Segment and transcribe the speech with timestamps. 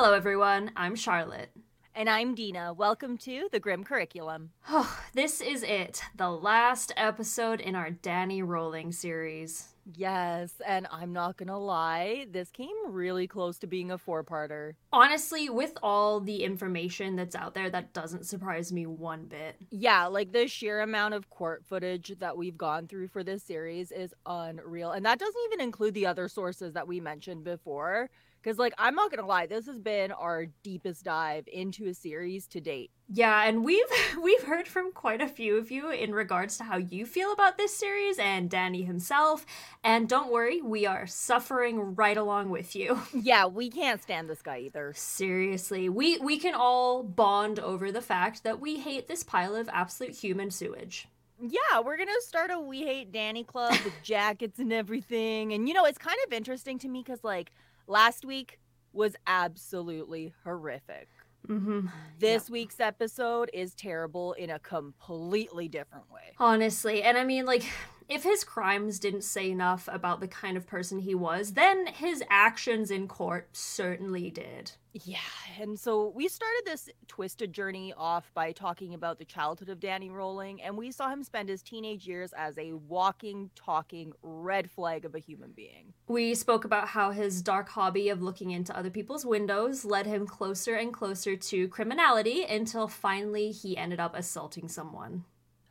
[0.00, 0.70] Hello, everyone.
[0.76, 1.50] I'm Charlotte.
[1.92, 2.72] And I'm Dina.
[2.72, 4.52] Welcome to the Grim Curriculum.
[4.68, 9.74] Oh, this is it, the last episode in our Danny Rolling series.
[9.96, 14.74] Yes, and I'm not gonna lie, this came really close to being a four parter.
[14.92, 19.56] Honestly, with all the information that's out there, that doesn't surprise me one bit.
[19.72, 23.90] Yeah, like the sheer amount of court footage that we've gone through for this series
[23.90, 24.92] is unreal.
[24.92, 28.10] And that doesn't even include the other sources that we mentioned before.
[28.42, 32.46] Because, like, I'm not gonna lie, this has been our deepest dive into a series
[32.48, 32.90] to date.
[33.10, 33.86] Yeah, and we've
[34.22, 37.56] we've heard from quite a few of you in regards to how you feel about
[37.56, 39.46] this series and Danny himself.
[39.82, 43.00] And don't worry, we are suffering right along with you.
[43.28, 44.92] Yeah, we can't stand this guy either.
[44.94, 49.68] Seriously, we we can all bond over the fact that we hate this pile of
[49.70, 51.08] absolute human sewage.
[51.40, 55.52] Yeah, we're gonna start a We Hate Danny club with jackets and everything.
[55.52, 57.52] And you know, it's kind of interesting to me because like
[57.88, 58.60] last week
[58.92, 61.08] was absolutely horrific.
[61.46, 61.88] Mm-hmm.
[62.18, 66.34] This week's episode is terrible in a completely different way.
[66.38, 67.64] Honestly, and I mean, like,
[68.08, 72.22] if his crimes didn't say enough about the kind of person he was, then his
[72.28, 74.72] actions in court certainly did.
[75.04, 75.18] Yeah,
[75.60, 80.10] and so we started this twisted journey off by talking about the childhood of Danny
[80.10, 85.04] Rolling, and we saw him spend his teenage years as a walking, talking red flag
[85.04, 85.92] of a human being.
[86.08, 90.26] We spoke about how his dark hobby of looking into other people's windows led him
[90.26, 95.24] closer and closer to criminality until finally he ended up assaulting someone.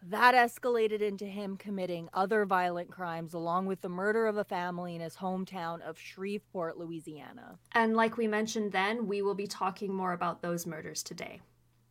[0.09, 4.95] That escalated into him committing other violent crimes, along with the murder of a family
[4.95, 7.59] in his hometown of Shreveport, Louisiana.
[7.73, 11.41] And like we mentioned then, we will be talking more about those murders today.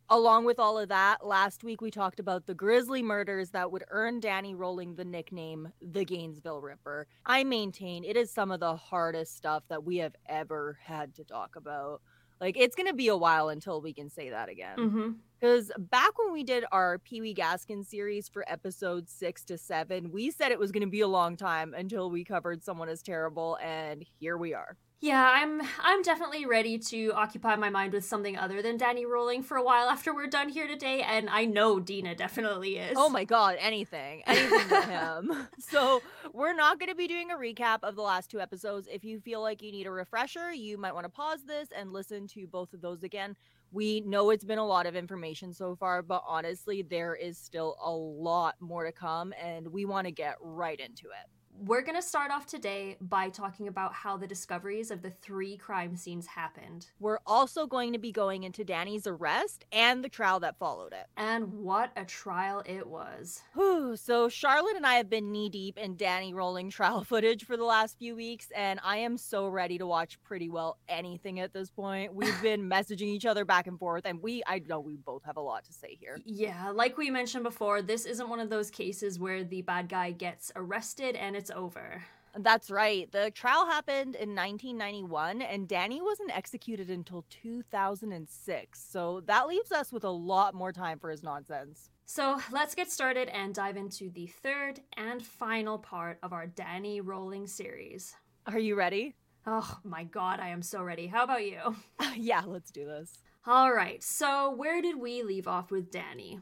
[0.09, 3.83] Along with all of that, last week we talked about the grisly murders that would
[3.91, 7.05] earn Danny Rolling the nickname the Gainesville Ripper.
[7.23, 11.23] I maintain it is some of the hardest stuff that we have ever had to
[11.23, 12.01] talk about.
[12.39, 14.77] Like, it's going to be a while until we can say that again.
[14.77, 15.09] Mm-hmm.
[15.39, 20.11] Because back when we did our Pee Wee Gaskin series for episode six to seven,
[20.11, 23.03] we said it was going to be a long time until we covered someone as
[23.03, 24.77] terrible, and here we are.
[24.99, 29.43] Yeah, I'm I'm definitely ready to occupy my mind with something other than Danny Rolling
[29.43, 32.95] for a while after we're done here today, and I know Dina definitely is.
[32.97, 34.23] Oh my god, anything.
[34.25, 35.31] Anything with him.
[35.59, 36.01] So,
[36.33, 38.87] we're not going to be doing a recap of the last two episodes.
[38.91, 41.91] If you feel like you need a refresher, you might want to pause this and
[41.91, 43.35] listen to both of those again.
[43.71, 47.75] We know it's been a lot of information so far, but honestly, there is still
[47.83, 51.36] a lot more to come, and we want to get right into it.
[51.65, 55.57] We're going to start off today by talking about how the discoveries of the three
[55.57, 60.39] crime scenes happened We're also going to be going into Danny's arrest and the trial
[60.41, 61.07] that followed it.
[61.17, 63.41] and what a trial it was.
[63.55, 67.57] Whew, so Charlotte and I have been knee deep in Danny Rolling trial footage for
[67.57, 71.53] the last few weeks, and I am so ready to watch pretty well anything at
[71.53, 72.13] this point.
[72.13, 75.37] We've been messaging each other back and forth, and we I know we both have
[75.37, 76.19] a lot to say here.
[76.23, 80.11] Yeah, like we mentioned before, this isn't one of those cases where the bad guy
[80.11, 82.03] gets arrested and it's over.
[82.39, 83.11] That's right.
[83.11, 88.79] The trial happened in 1991, and Danny wasn't executed until 2006.
[88.79, 91.89] So that leaves us with a lot more time for his nonsense.
[92.05, 97.01] So let's get started and dive into the third and final part of our Danny
[97.01, 98.15] Rolling series.
[98.45, 99.15] Are you ready?
[99.45, 101.07] Oh my god, I am so ready.
[101.07, 101.75] How about you?
[102.15, 103.19] yeah, let's do this.
[103.45, 106.39] All right, so where did we leave off with Danny?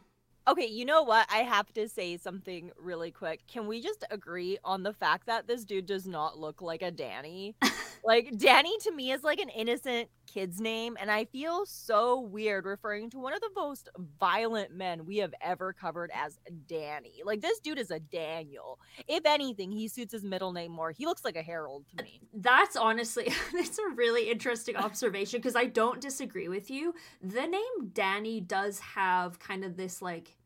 [0.47, 1.25] Okay, you know what?
[1.31, 3.47] I have to say something really quick.
[3.47, 6.91] Can we just agree on the fact that this dude does not look like a
[6.91, 7.55] Danny?
[8.05, 12.65] like, Danny to me is like an innocent kid's name, and I feel so weird
[12.65, 13.89] referring to one of the most
[14.19, 17.21] violent men we have ever covered as Danny.
[17.23, 18.79] Like, this dude is a Daniel.
[19.07, 20.91] If anything, he suits his middle name more.
[20.91, 22.21] He looks like a Harold to me.
[22.33, 26.93] That's honestly, it's a really interesting observation because I don't disagree with you.
[27.21, 30.37] The name Danny does have kind of this like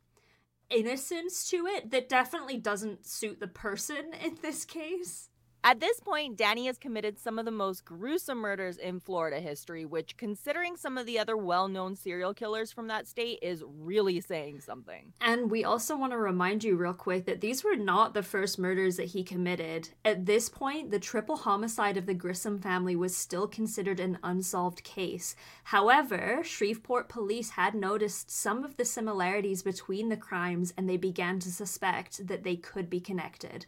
[0.70, 5.29] innocence to it that definitely doesn't suit the person in this case.
[5.62, 9.84] At this point, Danny has committed some of the most gruesome murders in Florida history,
[9.84, 14.22] which, considering some of the other well known serial killers from that state, is really
[14.22, 15.12] saying something.
[15.20, 18.58] And we also want to remind you, real quick, that these were not the first
[18.58, 19.90] murders that he committed.
[20.02, 24.82] At this point, the triple homicide of the Grissom family was still considered an unsolved
[24.82, 25.36] case.
[25.64, 31.38] However, Shreveport police had noticed some of the similarities between the crimes and they began
[31.40, 33.66] to suspect that they could be connected.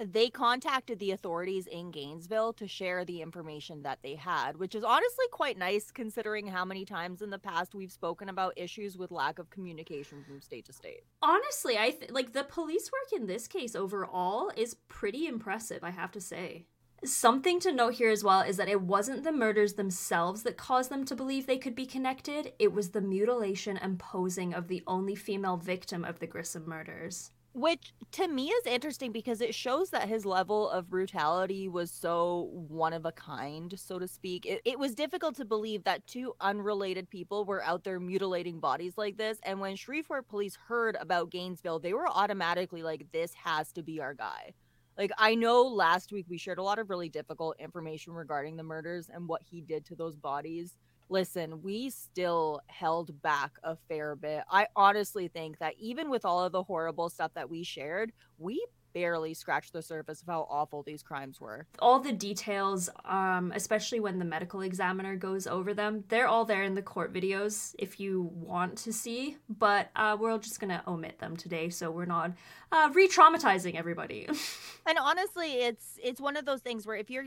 [0.00, 4.84] They contacted the authorities in Gainesville to share the information that they had, which is
[4.84, 9.10] honestly quite nice considering how many times in the past we've spoken about issues with
[9.10, 11.00] lack of communication from state to state.
[11.20, 15.90] Honestly, I th- like the police work in this case overall is pretty impressive, I
[15.90, 16.66] have to say.
[17.04, 20.90] Something to note here as well is that it wasn't the murders themselves that caused
[20.90, 24.84] them to believe they could be connected, it was the mutilation and posing of the
[24.86, 27.32] only female victim of the Grissom murders.
[27.58, 32.50] Which to me is interesting because it shows that his level of brutality was so
[32.52, 34.46] one of a kind, so to speak.
[34.46, 38.92] It, it, was difficult to believe that two unrelated people were out there mutilating bodies
[38.96, 39.40] like this.
[39.42, 44.00] And when Shreveport police heard about Gainesville, they were automatically like, this has to be
[44.00, 44.52] our guy.
[44.96, 48.62] Like, I know last week we shared a lot of really difficult information regarding the
[48.62, 50.76] murders and what he did to those bodies
[51.08, 54.42] listen, we still held back a fair bit.
[54.50, 58.64] I honestly think that even with all of the horrible stuff that we shared, we
[58.92, 61.66] barely scratched the surface of how awful these crimes were.
[61.78, 66.62] All the details, um, especially when the medical examiner goes over them, they're all there
[66.62, 69.36] in the court videos if you want to see.
[69.48, 72.32] But uh, we're just gonna omit them today, so we're not
[72.72, 74.26] uh, re-traumatizing everybody.
[74.86, 77.26] and honestly, it's it's one of those things where if you're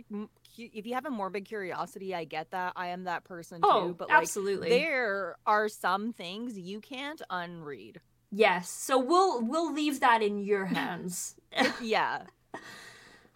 [0.58, 2.74] if you have a morbid curiosity, I get that.
[2.76, 3.96] I am that person oh, too.
[3.98, 8.02] But like, absolutely, there are some things you can't unread.
[8.32, 8.70] Yes.
[8.70, 11.36] So we'll we'll leave that in your hands.
[11.82, 12.24] yeah.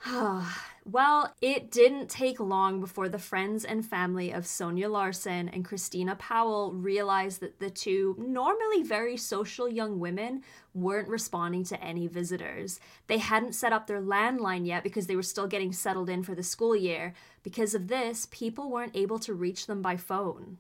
[0.86, 6.16] well, it didn't take long before the friends and family of Sonja Larson and Christina
[6.16, 10.44] Powell realized that the two normally very social young women
[10.74, 12.80] weren't responding to any visitors.
[13.08, 16.36] They hadn't set up their landline yet because they were still getting settled in for
[16.36, 17.14] the school year.
[17.42, 20.60] Because of this, people weren't able to reach them by phone.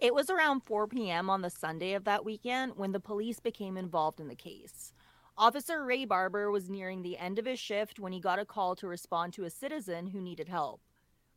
[0.00, 1.28] It was around 4 p.m.
[1.28, 4.92] on the Sunday of that weekend when the police became involved in the case.
[5.40, 8.76] Officer Ray Barber was nearing the end of his shift when he got a call
[8.76, 10.82] to respond to a citizen who needed help.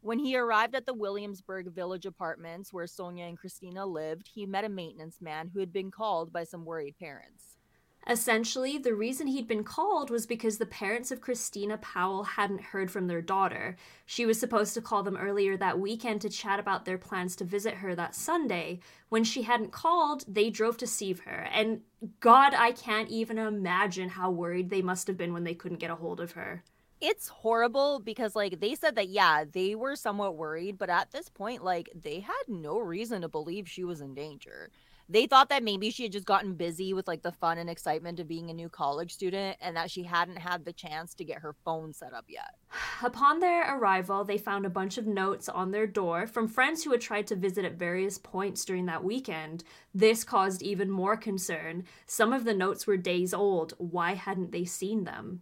[0.01, 4.65] When he arrived at the Williamsburg Village apartments where Sonja and Christina lived, he met
[4.65, 7.59] a maintenance man who had been called by some worried parents.
[8.09, 12.91] Essentially, the reason he'd been called was because the parents of Christina Powell hadn't heard
[12.91, 13.77] from their daughter.
[14.05, 17.45] She was supposed to call them earlier that weekend to chat about their plans to
[17.45, 18.79] visit her that Sunday.
[19.07, 21.47] When she hadn't called, they drove to see her.
[21.53, 21.81] And
[22.19, 25.91] God, I can't even imagine how worried they must have been when they couldn't get
[25.91, 26.63] a hold of her.
[26.99, 31.29] It's horrible because, like, they said that, yeah, they were somewhat worried, but at this
[31.29, 34.69] point, like, they had no reason to believe she was in danger
[35.09, 38.19] they thought that maybe she had just gotten busy with like the fun and excitement
[38.19, 41.39] of being a new college student and that she hadn't had the chance to get
[41.39, 42.55] her phone set up yet.
[43.03, 46.91] Upon their arrival, they found a bunch of notes on their door from friends who
[46.91, 49.63] had tried to visit at various points during that weekend.
[49.93, 51.83] This caused even more concern.
[52.05, 53.73] Some of the notes were days old.
[53.77, 55.41] Why hadn't they seen them?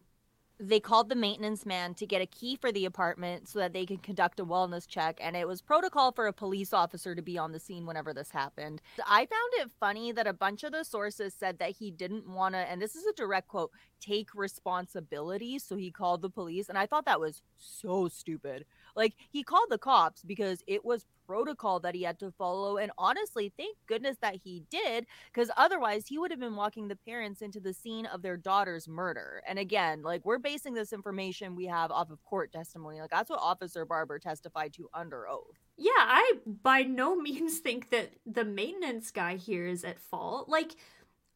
[0.62, 3.86] They called the maintenance man to get a key for the apartment so that they
[3.86, 7.38] could conduct a wellness check and it was protocol for a police officer to be
[7.38, 8.80] on the scene whenever this happened.
[9.08, 12.54] I found it funny that a bunch of the sources said that he didn't want
[12.54, 16.78] to and this is a direct quote take responsibility so he called the police and
[16.78, 18.66] i thought that was so stupid.
[18.96, 22.76] Like he called the cops because it was protocol that he had to follow.
[22.76, 26.98] And honestly, thank goodness that he did, because otherwise he would have been walking the
[26.98, 29.42] parents into the scene of their daughter's murder.
[29.48, 33.00] And again, like we're basing this information we have off of court testimony.
[33.00, 35.58] Like that's what Officer Barber testified to under oath.
[35.78, 40.50] Yeah, I by no means think that the maintenance guy here is at fault.
[40.50, 40.76] Like,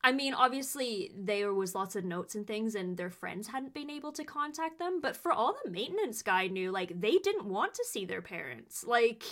[0.03, 3.89] I mean, obviously there was lots of notes and things, and their friends hadn't been
[3.89, 4.99] able to contact them.
[5.01, 8.83] But for all the maintenance guy knew, like they didn't want to see their parents.
[8.85, 9.23] Like,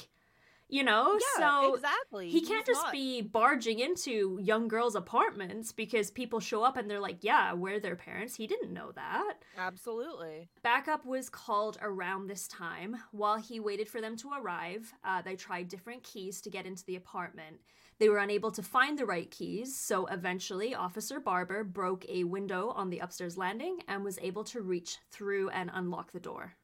[0.74, 2.92] you know yeah, so exactly he can't He's just not.
[2.92, 7.80] be barging into young girls apartments because people show up and they're like yeah we're
[7.80, 13.60] their parents he didn't know that absolutely backup was called around this time while he
[13.60, 17.60] waited for them to arrive uh, they tried different keys to get into the apartment
[18.00, 22.70] they were unable to find the right keys, so eventually, Officer Barber broke a window
[22.70, 26.56] on the upstairs landing and was able to reach through and unlock the door.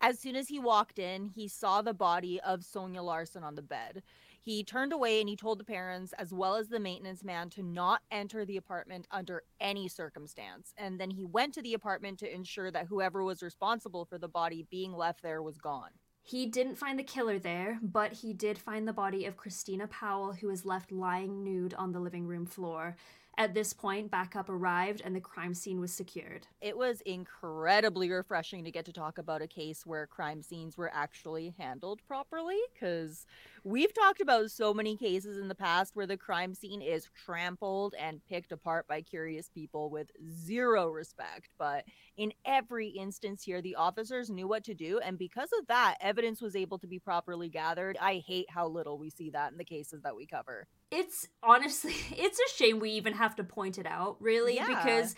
[0.00, 3.62] As soon as he walked in, he saw the body of Sonja Larson on the
[3.62, 4.02] bed.
[4.40, 7.62] He turned away and he told the parents, as well as the maintenance man, to
[7.62, 10.72] not enter the apartment under any circumstance.
[10.78, 14.28] And then he went to the apartment to ensure that whoever was responsible for the
[14.28, 15.90] body being left there was gone.
[16.22, 20.32] He didn't find the killer there, but he did find the body of Christina Powell,
[20.32, 22.96] who was left lying nude on the living room floor.
[23.38, 26.48] At this point, backup arrived and the crime scene was secured.
[26.60, 30.90] It was incredibly refreshing to get to talk about a case where crime scenes were
[30.92, 33.26] actually handled properly because
[33.64, 37.94] we've talked about so many cases in the past where the crime scene is trampled
[37.98, 41.50] and picked apart by curious people with zero respect.
[41.58, 41.84] But
[42.16, 45.00] in every instance here, the officers knew what to do.
[45.00, 47.96] And because of that, evidence was able to be properly gathered.
[48.00, 51.94] I hate how little we see that in the cases that we cover it's honestly
[52.16, 54.66] it's a shame we even have to point it out really yeah.
[54.66, 55.14] because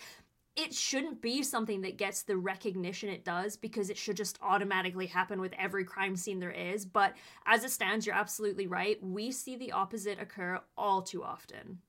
[0.55, 5.07] it shouldn't be something that gets the recognition it does because it should just automatically
[5.07, 6.85] happen with every crime scene there is.
[6.85, 7.13] But
[7.45, 9.01] as it stands, you're absolutely right.
[9.01, 11.79] We see the opposite occur all too often.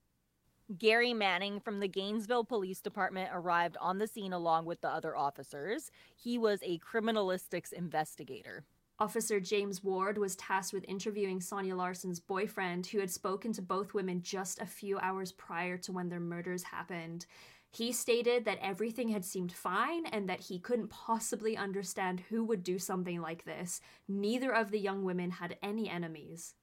[0.78, 5.16] Gary Manning from the Gainesville Police Department arrived on the scene along with the other
[5.16, 5.90] officers.
[6.16, 8.64] He was a criminalistics investigator.
[8.98, 13.94] Officer James Ward was tasked with interviewing Sonja Larson's boyfriend, who had spoken to both
[13.94, 17.26] women just a few hours prior to when their murders happened.
[17.74, 22.62] He stated that everything had seemed fine and that he couldn't possibly understand who would
[22.62, 23.80] do something like this.
[24.06, 26.54] Neither of the young women had any enemies.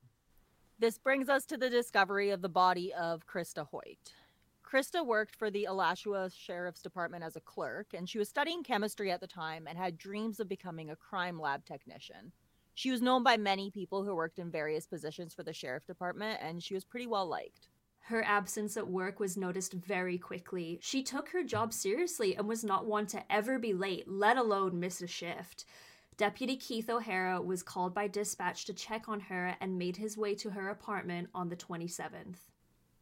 [0.77, 4.13] This brings us to the discovery of the body of Christa Hoyt.
[4.63, 9.11] Christa worked for the Alachua Sheriff's Department as a clerk, and she was studying chemistry
[9.11, 12.31] at the time and had dreams of becoming a crime lab technician.
[12.75, 16.39] She was known by many people who worked in various positions for the sheriff department,
[16.41, 17.67] and she was pretty well liked.
[18.09, 20.79] Her absence at work was noticed very quickly.
[20.81, 24.79] She took her job seriously and was not one to ever be late, let alone
[24.79, 25.65] miss a shift.
[26.17, 30.33] Deputy Keith O'Hara was called by dispatch to check on her and made his way
[30.33, 32.47] to her apartment on the 27th.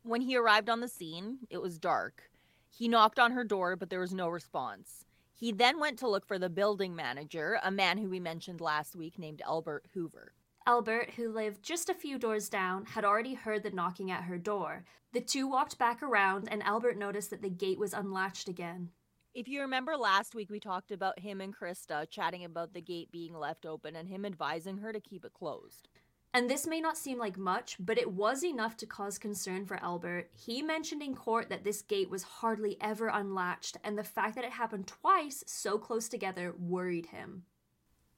[0.03, 2.29] When he arrived on the scene, it was dark.
[2.69, 5.05] He knocked on her door, but there was no response.
[5.33, 8.93] He then went to look for the building manager, a man who we mentioned last
[8.93, 10.33] week named Albert Hoover.
[10.67, 14.37] Albert, who lived just a few doors down, had already heard the knocking at her
[14.37, 14.83] door.
[15.13, 18.89] The two walked back around, and Albert noticed that the gate was unlatched again.
[19.33, 23.09] If you remember last week, we talked about him and Christa chatting about the gate
[23.13, 25.87] being left open and him advising her to keep it closed.
[26.33, 29.81] And this may not seem like much, but it was enough to cause concern for
[29.81, 30.31] Albert.
[30.33, 34.43] He mentioned in court that this gate was hardly ever unlatched, and the fact that
[34.43, 37.43] it happened twice so close together worried him.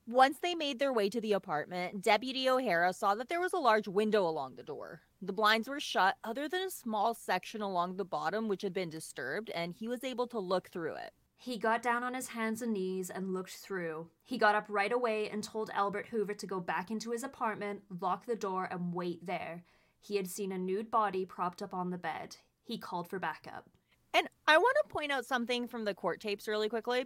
[0.09, 3.59] Once they made their way to the apartment, Deputy O'Hara saw that there was a
[3.59, 5.01] large window along the door.
[5.21, 8.89] The blinds were shut, other than a small section along the bottom which had been
[8.89, 11.11] disturbed, and he was able to look through it.
[11.37, 14.07] He got down on his hands and knees and looked through.
[14.25, 17.83] He got up right away and told Albert Hoover to go back into his apartment,
[18.01, 19.63] lock the door, and wait there.
[19.99, 22.37] He had seen a nude body propped up on the bed.
[22.63, 23.69] He called for backup.
[24.15, 27.05] And I want to point out something from the court tapes really quickly.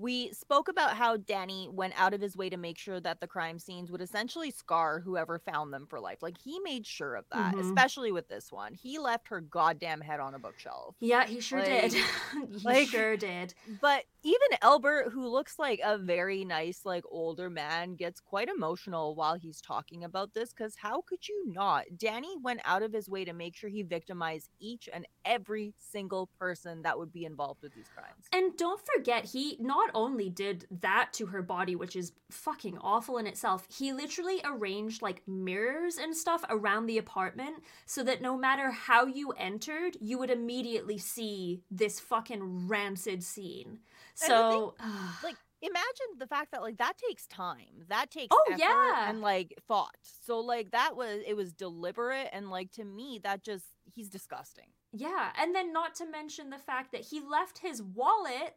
[0.00, 3.26] We spoke about how Danny went out of his way to make sure that the
[3.26, 6.22] crime scenes would essentially scar whoever found them for life.
[6.22, 7.68] Like he made sure of that, mm-hmm.
[7.68, 8.72] especially with this one.
[8.72, 10.94] He left her goddamn head on a bookshelf.
[11.00, 11.92] Yeah, he sure like, did.
[12.32, 13.52] he like, sure did.
[13.82, 19.14] But even Albert, who looks like a very nice, like older man, gets quite emotional
[19.14, 20.54] while he's talking about this.
[20.54, 21.84] Because how could you not?
[21.98, 26.28] Danny went out of his way to make sure he victimized each and every single
[26.38, 28.24] person that would be involved with these crimes.
[28.32, 33.18] And don't forget, he not only did that to her body, which is fucking awful
[33.18, 38.36] in itself, he literally arranged like mirrors and stuff around the apartment so that no
[38.36, 43.80] matter how you entered, you would immediately see this fucking rancid scene.
[44.14, 44.88] So, thing,
[45.24, 47.84] like, imagine the fact that like that takes time.
[47.88, 49.96] That takes oh yeah, and like thought.
[50.24, 54.66] So like that was it was deliberate, and like to me that just he's disgusting.
[54.92, 58.56] Yeah, and then not to mention the fact that he left his wallet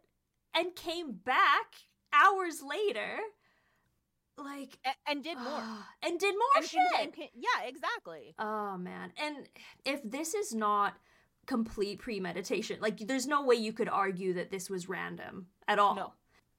[0.55, 1.73] and came back
[2.13, 3.17] hours later
[4.37, 5.63] like and, and did more
[6.03, 9.47] and did more and, shit and, yeah exactly oh man and
[9.85, 10.95] if this is not
[11.45, 12.77] complete premeditation.
[12.81, 15.95] Like, there's no way you could argue that this was random at all.
[15.95, 16.13] No.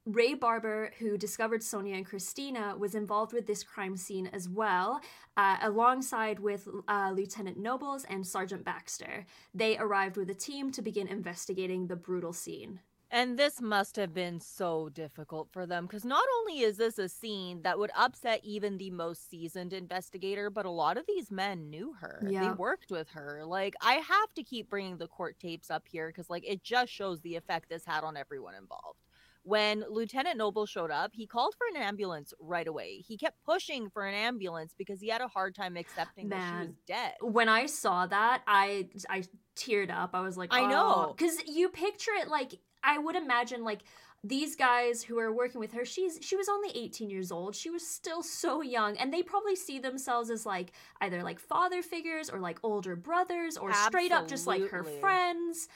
[0.07, 5.01] Ray Barber, who discovered Sonja and Christina, was involved with this crime scene as well,
[5.39, 9.25] uh, alongside with uh, Lieutenant Nobles and Sergeant Baxter.
[9.55, 12.81] They arrived with a team to begin investigating the brutal scene.
[13.15, 17.09] And this must have been so difficult for them because not only is this a
[17.09, 21.71] scene that would upset even the most seasoned investigator, but a lot of these men
[21.71, 22.21] knew her.
[22.29, 22.41] Yeah.
[22.41, 23.45] They worked with her.
[23.47, 26.91] Like, I have to keep bringing the court tapes up here because, like, it just
[26.93, 28.99] shows the effect this had on everyone involved.
[29.45, 33.05] When Lieutenant Noble showed up, he called for an ambulance right away.
[33.07, 36.41] He kept pushing for an ambulance because he had a hard time accepting Man.
[36.41, 37.13] that she was dead.
[37.21, 39.23] When I saw that, I I
[39.55, 40.11] teared up.
[40.15, 42.55] I was like, I oh, know, because you picture it like
[42.85, 43.83] I would imagine like
[44.23, 47.55] these guys who are working with her she's she was only 18 years old.
[47.55, 51.83] She was still so young and they probably see themselves as like either like father
[51.83, 53.91] figures or like older brothers or Absolutely.
[53.91, 55.69] straight up just like her friends.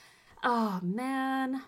[0.43, 1.63] Oh man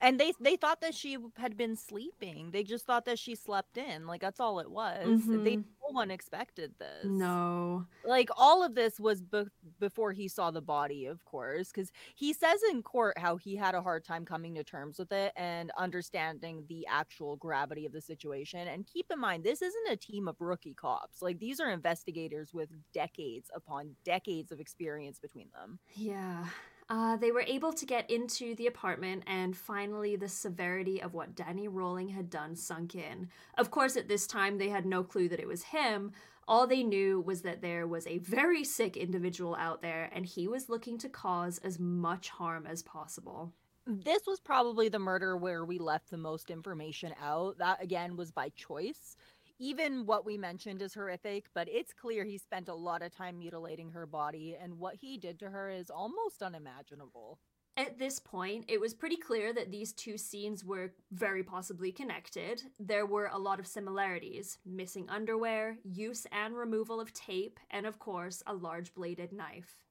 [0.00, 2.50] and they they thought that she had been sleeping.
[2.50, 4.06] They just thought that she slept in.
[4.06, 5.06] Like that's all it was.
[5.06, 5.44] Mm-hmm.
[5.44, 7.04] They no one expected this.
[7.04, 7.86] No.
[8.04, 9.46] Like all of this was be-
[9.78, 13.74] before he saw the body, of course, cuz he says in court how he had
[13.74, 18.00] a hard time coming to terms with it and understanding the actual gravity of the
[18.00, 18.66] situation.
[18.68, 21.22] And keep in mind, this isn't a team of rookie cops.
[21.22, 25.78] Like these are investigators with decades upon decades of experience between them.
[25.94, 26.46] Yeah.
[26.88, 31.34] Uh, they were able to get into the apartment, and finally, the severity of what
[31.34, 33.28] Danny Rolling had done sunk in.
[33.56, 36.12] Of course, at this time, they had no clue that it was him.
[36.46, 40.46] All they knew was that there was a very sick individual out there, and he
[40.46, 43.54] was looking to cause as much harm as possible.
[43.86, 47.58] This was probably the murder where we left the most information out.
[47.58, 49.16] That, again, was by choice
[49.58, 53.38] even what we mentioned is horrific, but it's clear he spent a lot of time
[53.38, 57.38] mutilating her body, and what he did to her is almost unimaginable.
[57.76, 62.62] At this point, it was pretty clear that these two scenes were very possibly connected.
[62.78, 67.98] There were a lot of similarities missing underwear, use and removal of tape, and of
[67.98, 69.83] course, a large bladed knife.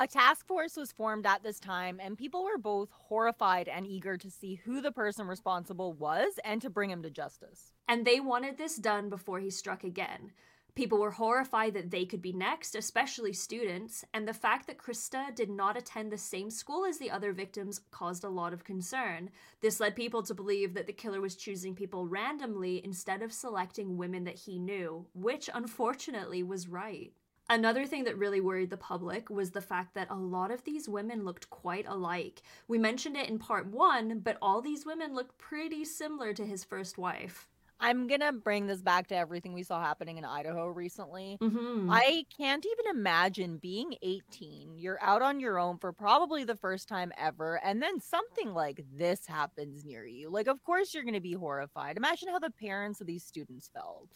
[0.00, 4.16] A task force was formed at this time, and people were both horrified and eager
[4.16, 7.72] to see who the person responsible was and to bring him to justice.
[7.88, 10.30] And they wanted this done before he struck again.
[10.76, 15.34] People were horrified that they could be next, especially students, and the fact that Christa
[15.34, 19.30] did not attend the same school as the other victims caused a lot of concern.
[19.60, 23.96] This led people to believe that the killer was choosing people randomly instead of selecting
[23.96, 27.14] women that he knew, which unfortunately was right.
[27.50, 30.86] Another thing that really worried the public was the fact that a lot of these
[30.88, 32.42] women looked quite alike.
[32.68, 36.62] We mentioned it in part one, but all these women looked pretty similar to his
[36.62, 37.48] first wife.
[37.80, 41.38] I'm gonna bring this back to everything we saw happening in Idaho recently.
[41.40, 41.88] Mm-hmm.
[41.90, 44.76] I can't even imagine being 18.
[44.76, 48.84] You're out on your own for probably the first time ever, and then something like
[48.96, 50.28] this happens near you.
[50.28, 51.96] Like, of course, you're gonna be horrified.
[51.96, 54.10] Imagine how the parents of these students felt.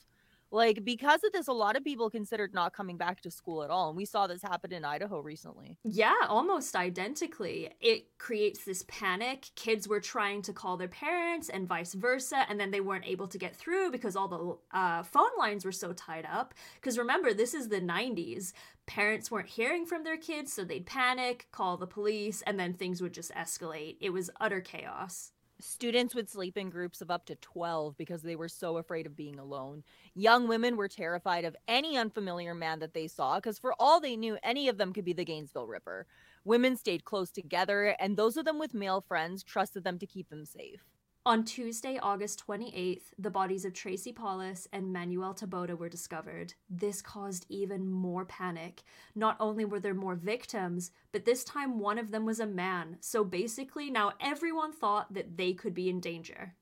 [0.53, 3.71] Like because of this, a lot of people considered not coming back to school at
[3.71, 3.89] all.
[3.89, 5.79] And we saw this happen in Idaho recently.
[5.83, 7.71] Yeah, almost identically.
[7.81, 9.51] It creates this panic.
[9.57, 13.27] Kids were trying to call their parents and vice versa, and then they weren't able
[13.29, 16.53] to get through because all the uh, phone lines were so tied up.
[16.75, 18.53] Because remember, this is the 90s.
[18.85, 23.01] Parents weren't hearing from their kids, so they'd panic, call the police, and then things
[23.01, 23.97] would just escalate.
[24.01, 25.33] It was utter chaos.
[25.65, 29.15] Students would sleep in groups of up to 12 because they were so afraid of
[29.15, 29.85] being alone.
[30.13, 34.17] Young women were terrified of any unfamiliar man that they saw because, for all they
[34.17, 36.09] knew, any of them could be the Gainesville Ripper.
[36.45, 40.31] Women stayed close together, and those of them with male friends trusted them to keep
[40.31, 40.83] them safe.
[41.25, 46.55] On Tuesday, August 28th, the bodies of Tracy Paules and Manuel Taboada were discovered.
[46.69, 48.83] This caused even more panic.
[49.15, 52.97] Not only were there more victims, but this time one of them was a man,
[52.99, 56.57] so basically now everyone thought that they could be in danger.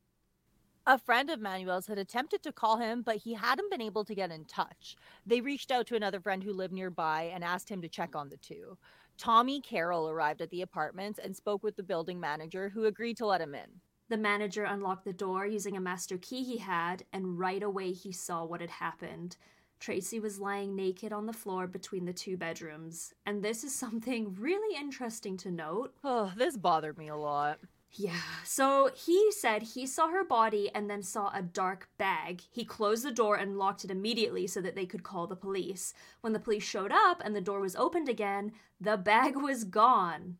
[0.87, 4.15] A friend of Manuel's had attempted to call him, but he hadn't been able to
[4.15, 4.95] get in touch.
[5.25, 8.29] They reached out to another friend who lived nearby and asked him to check on
[8.29, 8.77] the two.
[9.17, 13.27] Tommy Carroll arrived at the apartment and spoke with the building manager, who agreed to
[13.27, 13.81] let him in.
[14.11, 18.11] The manager unlocked the door using a master key he had, and right away he
[18.11, 19.37] saw what had happened.
[19.79, 24.35] Tracy was lying naked on the floor between the two bedrooms, and this is something
[24.35, 25.95] really interesting to note.
[26.03, 27.61] Oh, this bothered me a lot.
[27.93, 32.43] Yeah, so he said he saw her body and then saw a dark bag.
[32.51, 35.95] He closed the door and locked it immediately so that they could call the police.
[36.21, 40.37] When the police showed up and the door was opened again, the bag was gone.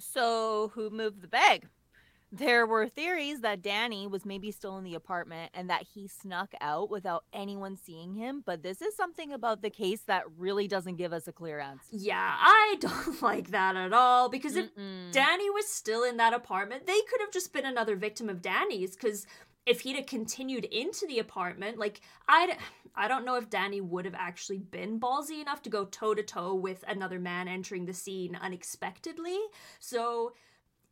[0.00, 1.68] So, who moved the bag?
[2.34, 6.54] There were theories that Danny was maybe still in the apartment and that he snuck
[6.62, 10.96] out without anyone seeing him, but this is something about the case that really doesn't
[10.96, 11.88] give us a clear answer.
[11.90, 15.12] Yeah, I don't like that at all because if Mm-mm.
[15.12, 18.96] Danny was still in that apartment, they could have just been another victim of Danny's
[18.96, 19.26] because
[19.66, 22.56] if he'd have continued into the apartment, like I
[22.94, 26.22] I don't know if Danny would have actually been ballsy enough to go toe to
[26.22, 29.38] toe with another man entering the scene unexpectedly.
[29.78, 30.32] So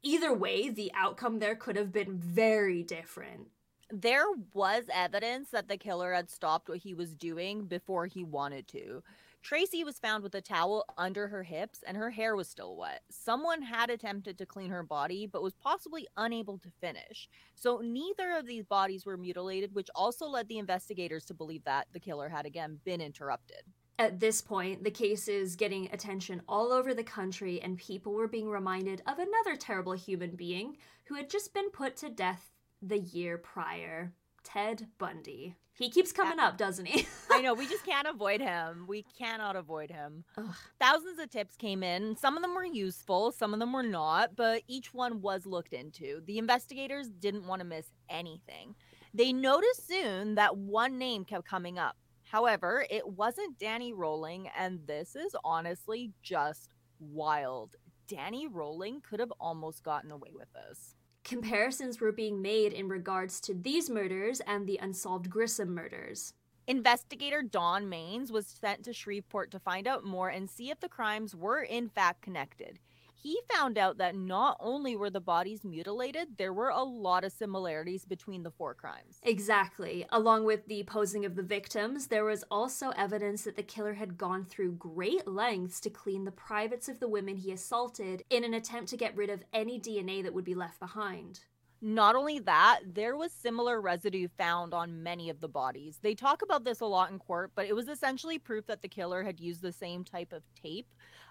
[0.03, 3.49] either way, the outcome there could have been very different.
[3.93, 8.69] There was evidence that the killer had stopped what he was doing before he wanted
[8.69, 9.03] to.
[9.43, 13.01] Tracy was found with a towel under her hips and her hair was still wet.
[13.11, 17.29] Someone had attempted to clean her body but was possibly unable to finish.
[17.55, 21.89] So neither of these bodies were mutilated, which also led the investigators to believe that
[21.93, 23.63] the killer had again been interrupted.
[24.01, 28.29] At this point, the case is getting attention all over the country, and people were
[28.29, 32.99] being reminded of another terrible human being who had just been put to death the
[32.99, 35.55] year prior Ted Bundy.
[35.75, 37.07] He keeps coming up, doesn't he?
[37.31, 37.53] I know.
[37.53, 38.87] We just can't avoid him.
[38.89, 40.25] We cannot avoid him.
[40.39, 40.55] Ugh.
[40.79, 42.17] Thousands of tips came in.
[42.17, 45.75] Some of them were useful, some of them were not, but each one was looked
[45.75, 46.23] into.
[46.25, 48.77] The investigators didn't want to miss anything.
[49.13, 51.99] They noticed soon that one name kept coming up
[52.31, 57.75] However, it wasn't Danny Rolling, and this is honestly just wild.
[58.07, 60.95] Danny Rolling could have almost gotten away with this.
[61.25, 66.33] Comparisons were being made in regards to these murders and the unsolved Grissom murders.
[66.69, 70.89] Investigator Don Maines was sent to Shreveport to find out more and see if the
[70.89, 72.79] crimes were in fact connected.
[73.23, 77.33] He found out that not only were the bodies mutilated, there were a lot of
[77.33, 79.19] similarities between the four crimes.
[79.23, 80.07] Exactly.
[80.11, 84.17] Along with the posing of the victims, there was also evidence that the killer had
[84.17, 88.55] gone through great lengths to clean the privates of the women he assaulted in an
[88.55, 91.41] attempt to get rid of any DNA that would be left behind.
[91.83, 95.99] Not only that, there was similar residue found on many of the bodies.
[96.03, 98.89] They talk about this a lot in court, but it was essentially proof that the
[98.89, 100.87] killer had used the same type of tape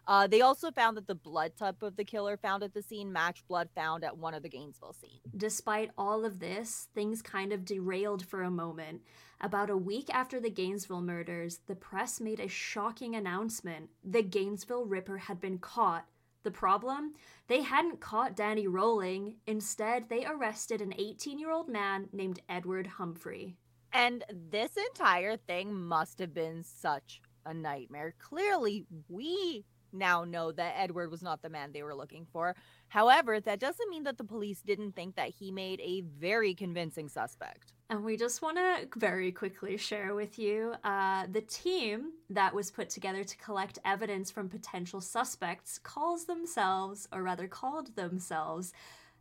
[0.10, 3.14] uh, they also found that the blood type of the killer found at the scene
[3.14, 5.22] matched blood found at one of the Gainesville scenes.
[5.38, 9.04] Despite all of this, things kind of derailed for a moment.
[9.40, 13.92] About a week after the Gainesville murders, the press made a shocking announcement.
[14.04, 16.08] The Gainesville Ripper had been caught.
[16.42, 17.14] The problem?
[17.48, 19.36] They hadn't caught Danny Rolling.
[19.46, 23.58] Instead, they arrested an 18 year old man named Edward Humphrey.
[23.94, 28.16] And this entire thing must have been such a nightmare.
[28.18, 32.56] Clearly, we now know that Edward was not the man they were looking for.
[32.88, 37.10] However, that doesn't mean that the police didn't think that he made a very convincing
[37.10, 37.74] suspect.
[37.92, 42.70] And we just want to very quickly share with you uh, the team that was
[42.70, 48.74] put together to collect evidence from potential suspects calls themselves, or rather called themselves,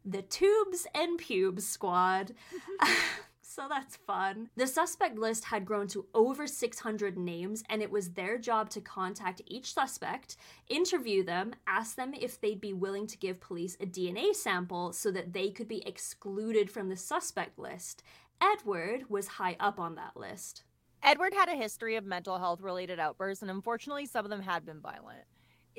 [0.05, 2.35] the Tubes and Pubes Squad.
[3.49, 4.51] so that's fun.
[4.57, 8.83] The suspect list had grown to over 600 names, and it was their job to
[8.83, 10.37] contact each suspect,
[10.69, 15.11] interview them, ask them if they'd be willing to give police a DNA sample so
[15.11, 18.03] that they could be excluded from the suspect list.
[18.41, 20.65] Edward was high up on that list.
[21.03, 24.67] Edward had a history of mental health related outbursts, and unfortunately, some of them had
[24.67, 25.25] been violent.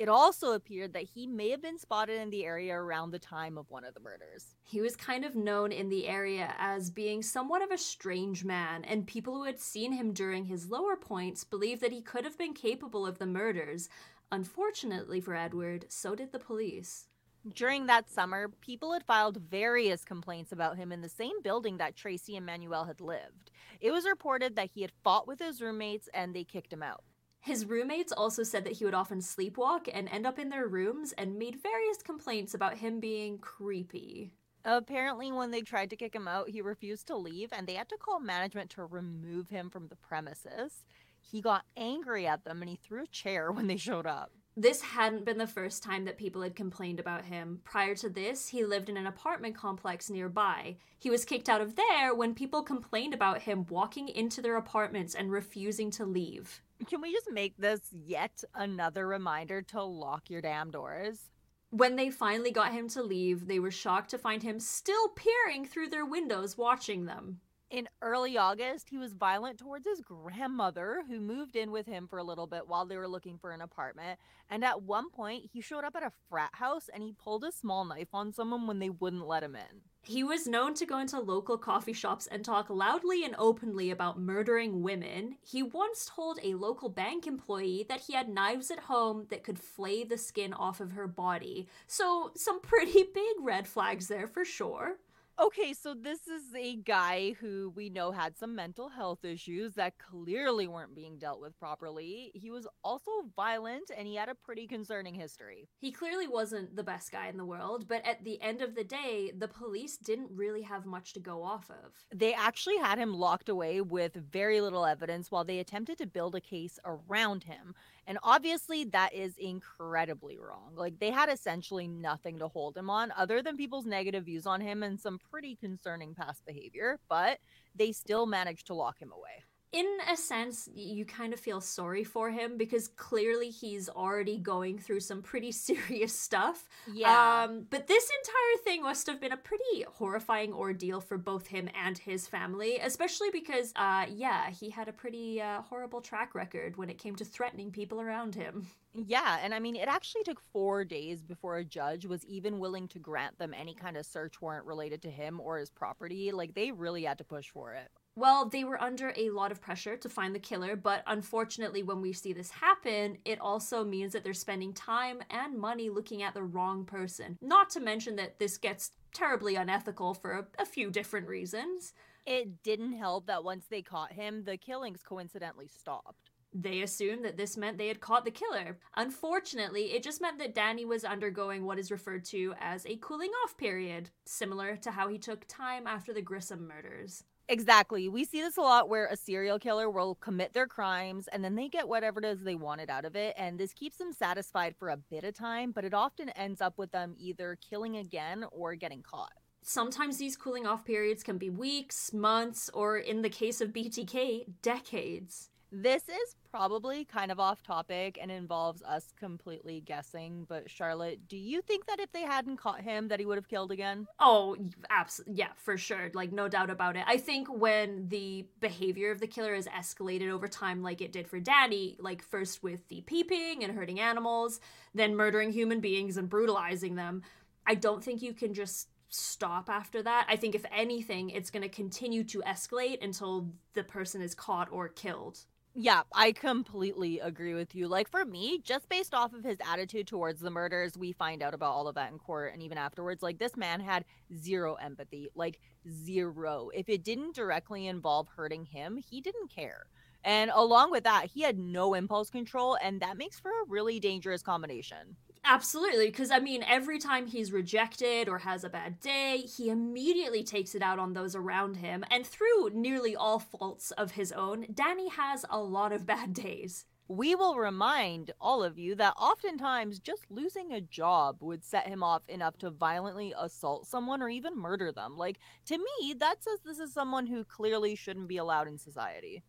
[0.00, 3.58] It also appeared that he may have been spotted in the area around the time
[3.58, 4.54] of one of the murders.
[4.62, 8.82] He was kind of known in the area as being somewhat of a strange man,
[8.84, 12.38] and people who had seen him during his lower points believed that he could have
[12.38, 13.90] been capable of the murders.
[14.32, 17.08] Unfortunately for Edward, so did the police.
[17.54, 21.94] During that summer, people had filed various complaints about him in the same building that
[21.94, 23.50] Tracy and Manuel had lived.
[23.82, 27.04] It was reported that he had fought with his roommates and they kicked him out.
[27.40, 31.12] His roommates also said that he would often sleepwalk and end up in their rooms
[31.12, 34.32] and made various complaints about him being creepy.
[34.64, 37.88] Apparently, when they tried to kick him out, he refused to leave and they had
[37.88, 40.84] to call management to remove him from the premises.
[41.18, 44.32] He got angry at them and he threw a chair when they showed up.
[44.56, 47.60] This hadn't been the first time that people had complained about him.
[47.64, 50.76] Prior to this, he lived in an apartment complex nearby.
[50.98, 55.14] He was kicked out of there when people complained about him walking into their apartments
[55.14, 56.60] and refusing to leave.
[56.86, 61.30] Can we just make this yet another reminder to lock your damn doors?
[61.70, 65.64] When they finally got him to leave, they were shocked to find him still peering
[65.64, 67.40] through their windows watching them.
[67.70, 72.18] In early August, he was violent towards his grandmother, who moved in with him for
[72.18, 74.18] a little bit while they were looking for an apartment.
[74.50, 77.52] And at one point, he showed up at a frat house and he pulled a
[77.52, 79.82] small knife on someone when they wouldn't let him in.
[80.02, 84.18] He was known to go into local coffee shops and talk loudly and openly about
[84.18, 85.36] murdering women.
[85.40, 89.60] He once told a local bank employee that he had knives at home that could
[89.60, 91.68] flay the skin off of her body.
[91.86, 94.96] So, some pretty big red flags there for sure.
[95.42, 99.96] Okay, so this is a guy who we know had some mental health issues that
[99.96, 102.30] clearly weren't being dealt with properly.
[102.34, 105.70] He was also violent and he had a pretty concerning history.
[105.78, 108.84] He clearly wasn't the best guy in the world, but at the end of the
[108.84, 111.92] day, the police didn't really have much to go off of.
[112.14, 116.34] They actually had him locked away with very little evidence while they attempted to build
[116.34, 117.74] a case around him.
[118.10, 120.72] And obviously, that is incredibly wrong.
[120.74, 124.60] Like, they had essentially nothing to hold him on other than people's negative views on
[124.60, 127.38] him and some pretty concerning past behavior, but
[127.76, 132.02] they still managed to lock him away in a sense, you kind of feel sorry
[132.02, 136.68] for him because clearly he's already going through some pretty serious stuff.
[136.92, 137.44] Yeah.
[137.44, 141.68] Um, but this entire thing must have been a pretty horrifying ordeal for both him
[141.80, 146.76] and his family, especially because, uh, yeah, he had a pretty uh, horrible track record
[146.76, 148.66] when it came to threatening people around him.
[148.92, 152.88] Yeah, and I mean, it actually took four days before a judge was even willing
[152.88, 156.32] to grant them any kind of search warrant related to him or his property.
[156.32, 157.88] Like, they really had to push for it.
[158.20, 162.02] Well, they were under a lot of pressure to find the killer, but unfortunately, when
[162.02, 166.34] we see this happen, it also means that they're spending time and money looking at
[166.34, 167.38] the wrong person.
[167.40, 171.94] Not to mention that this gets terribly unethical for a, a few different reasons.
[172.26, 176.28] It didn't help that once they caught him, the killings coincidentally stopped.
[176.52, 178.80] They assumed that this meant they had caught the killer.
[178.96, 183.30] Unfortunately, it just meant that Danny was undergoing what is referred to as a cooling
[183.44, 187.24] off period, similar to how he took time after the Grissom murders.
[187.50, 188.08] Exactly.
[188.08, 191.56] We see this a lot where a serial killer will commit their crimes and then
[191.56, 193.34] they get whatever it is they wanted out of it.
[193.36, 196.78] And this keeps them satisfied for a bit of time, but it often ends up
[196.78, 199.32] with them either killing again or getting caught.
[199.62, 204.44] Sometimes these cooling off periods can be weeks, months, or in the case of BTK,
[204.62, 205.50] decades.
[205.72, 211.36] This is probably kind of off topic and involves us completely guessing, but Charlotte, do
[211.36, 214.08] you think that if they hadn't caught him that he would have killed again?
[214.18, 214.56] Oh,
[214.90, 215.36] absolutely.
[215.36, 216.10] Yeah, for sure.
[216.12, 217.04] Like no doubt about it.
[217.06, 221.28] I think when the behavior of the killer is escalated over time like it did
[221.28, 224.60] for Danny, like first with the peeping and hurting animals,
[224.92, 227.22] then murdering human beings and brutalizing them,
[227.64, 230.26] I don't think you can just stop after that.
[230.28, 234.68] I think if anything, it's going to continue to escalate until the person is caught
[234.72, 235.44] or killed.
[235.74, 237.86] Yeah, I completely agree with you.
[237.86, 241.54] Like for me, just based off of his attitude towards the murders, we find out
[241.54, 243.22] about all of that in court and even afterwards.
[243.22, 244.04] Like this man had
[244.36, 246.70] zero empathy, like zero.
[246.74, 249.86] If it didn't directly involve hurting him, he didn't care.
[250.24, 254.00] And along with that, he had no impulse control, and that makes for a really
[254.00, 255.16] dangerous combination.
[255.44, 260.44] Absolutely, because I mean, every time he's rejected or has a bad day, he immediately
[260.44, 262.04] takes it out on those around him.
[262.10, 266.84] And through nearly all faults of his own, Danny has a lot of bad days.
[267.08, 272.04] We will remind all of you that oftentimes just losing a job would set him
[272.04, 275.16] off enough to violently assault someone or even murder them.
[275.16, 279.42] Like, to me, that says this is someone who clearly shouldn't be allowed in society.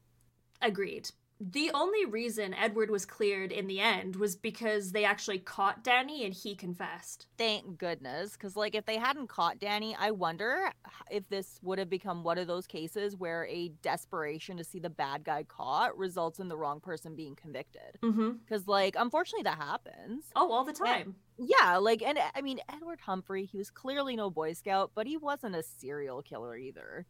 [0.62, 5.84] Agreed the only reason Edward was cleared in the end was because they actually caught
[5.84, 7.26] Danny and he confessed.
[7.36, 8.34] Thank goodness.
[8.34, 10.72] Because, like, if they hadn't caught Danny, I wonder
[11.10, 14.92] if this would have become one of those cases where a desperation to see the
[14.92, 17.98] bad guy caught results in the wrong person being convicted.
[18.02, 18.70] Because, mm-hmm.
[18.70, 20.26] like, unfortunately, that happens.
[20.36, 21.16] Oh, all the time.
[21.40, 21.78] And, yeah.
[21.78, 25.56] Like, and I mean, Edward Humphrey, he was clearly no Boy Scout, but he wasn't
[25.56, 27.08] a serial killer either.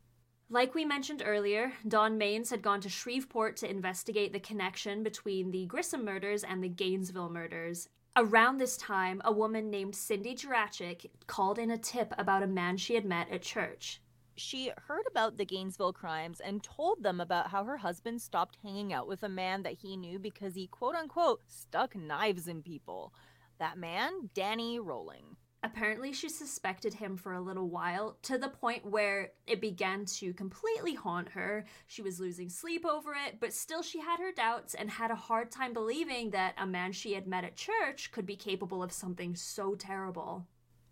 [0.53, 5.49] Like we mentioned earlier, Don Mains had gone to Shreveport to investigate the connection between
[5.49, 7.87] the Grissom murders and the Gainesville murders.
[8.17, 12.75] Around this time, a woman named Cindy Jurachik called in a tip about a man
[12.75, 14.01] she had met at church.
[14.35, 18.91] She heard about the Gainesville crimes and told them about how her husband stopped hanging
[18.91, 23.13] out with a man that he knew because he quote unquote stuck knives in people.
[23.57, 25.37] That man, Danny Rolling.
[25.63, 30.33] Apparently, she suspected him for a little while, to the point where it began to
[30.33, 31.65] completely haunt her.
[31.85, 35.15] She was losing sleep over it, but still she had her doubts and had a
[35.15, 38.91] hard time believing that a man she had met at church could be capable of
[38.91, 40.47] something so terrible.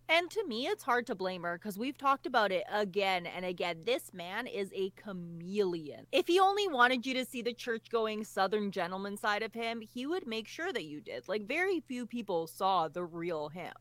[0.07, 3.45] And to me, it's hard to blame her because we've talked about it again and
[3.45, 3.81] again.
[3.85, 6.07] This man is a chameleon.
[6.11, 9.81] If he only wanted you to see the church going Southern gentleman side of him,
[9.81, 11.27] he would make sure that you did.
[11.27, 13.73] Like, very few people saw the real him.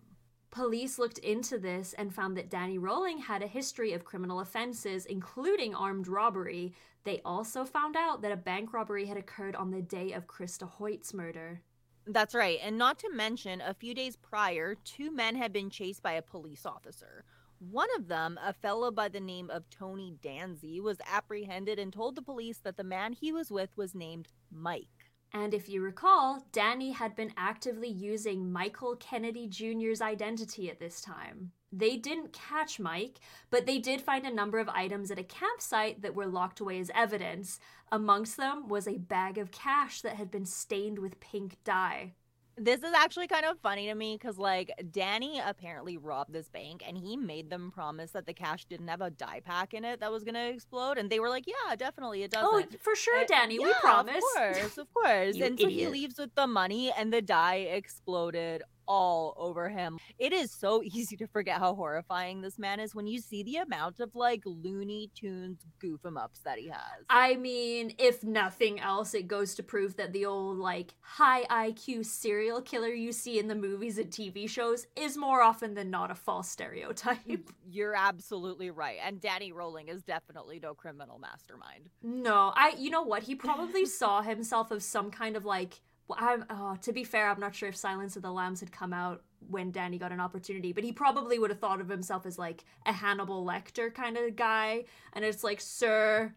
[0.50, 5.04] Police looked into this and found that Danny Rolling had a history of criminal offenses,
[5.04, 6.72] including armed robbery.
[7.04, 10.68] They also found out that a bank robbery had occurred on the day of Christa
[10.68, 11.60] Hoyt's murder.
[12.06, 12.58] That's right.
[12.62, 16.22] And not to mention, a few days prior, two men had been chased by a
[16.22, 17.24] police officer.
[17.58, 22.14] One of them, a fellow by the name of Tony Danzi, was apprehended and told
[22.14, 24.97] the police that the man he was with was named Mike.
[25.32, 31.00] And if you recall, Danny had been actively using Michael Kennedy Jr.'s identity at this
[31.00, 31.52] time.
[31.70, 36.00] They didn't catch Mike, but they did find a number of items at a campsite
[36.00, 37.60] that were locked away as evidence.
[37.92, 42.14] Amongst them was a bag of cash that had been stained with pink dye
[42.60, 46.82] this is actually kind of funny to me because like danny apparently robbed this bank
[46.86, 50.00] and he made them promise that the cash didn't have a dye pack in it
[50.00, 52.94] that was gonna explode and they were like yeah definitely it oh, doesn't oh for
[52.94, 55.60] sure eh, danny yeah, we promise of course of course and idiot.
[55.60, 59.98] so he leaves with the money and the dye exploded all over him.
[60.18, 63.56] It is so easy to forget how horrifying this man is when you see the
[63.56, 67.04] amount of like Looney Tunes goof em ups that he has.
[67.08, 72.06] I mean, if nothing else, it goes to prove that the old like high IQ
[72.06, 76.10] serial killer you see in the movies and TV shows is more often than not
[76.10, 77.18] a false stereotype.
[77.70, 78.98] You're absolutely right.
[79.04, 81.90] And Danny Rolling is definitely no criminal mastermind.
[82.02, 83.24] No, I you know what?
[83.24, 85.80] He probably saw himself as some kind of like
[86.16, 88.92] I'm, oh, to be fair, I'm not sure if Silence of the Lambs had come
[88.92, 92.38] out when Danny got an opportunity, but he probably would have thought of himself as
[92.38, 94.84] like a Hannibal Lecter kind of guy.
[95.12, 96.34] And it's like, sir,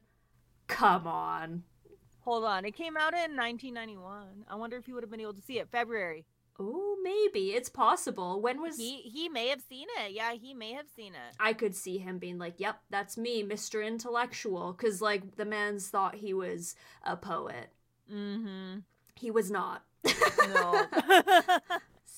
[0.67, 1.63] come on.
[2.21, 2.65] Hold on.
[2.65, 4.45] It came out in 1991.
[4.49, 5.69] I wonder if he would have been able to see it.
[5.71, 6.25] February.
[6.59, 8.39] Oh, maybe it's possible.
[8.39, 8.97] When was he?
[8.97, 10.11] He may have seen it.
[10.11, 11.35] Yeah, he may have seen it.
[11.39, 15.87] I could see him being like, "Yep, that's me, Mister Intellectual," because like the man's
[15.87, 17.71] thought he was a poet.
[18.13, 18.79] Mm-hmm.
[19.15, 19.83] He was not.
[20.53, 20.85] No.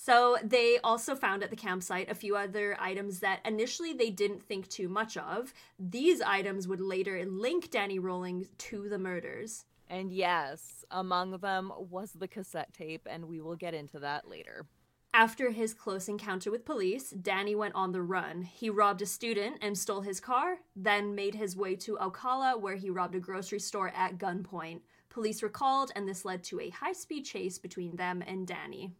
[0.06, 4.44] So they also found at the campsite a few other items that initially they didn't
[4.44, 5.54] think too much of.
[5.80, 9.64] These items would later link Danny Rolling to the murders.
[9.90, 14.66] And yes, among them was the cassette tape, and we will get into that later.
[15.14, 18.42] After his close encounter with police, Danny went on the run.
[18.42, 22.76] He robbed a student and stole his car, then made his way to Ocala, where
[22.76, 24.82] he robbed a grocery store at gunpoint.
[25.14, 28.96] Police were called, and this led to a high speed chase between them and Danny.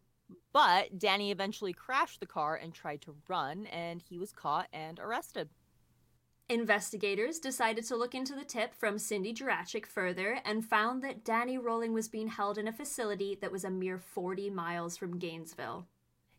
[0.52, 5.00] But Danny eventually crashed the car and tried to run, and he was caught and
[5.00, 5.48] arrested.
[6.48, 11.58] Investigators decided to look into the tip from Cindy Jurachik further and found that Danny
[11.58, 15.88] Rolling was being held in a facility that was a mere 40 miles from Gainesville.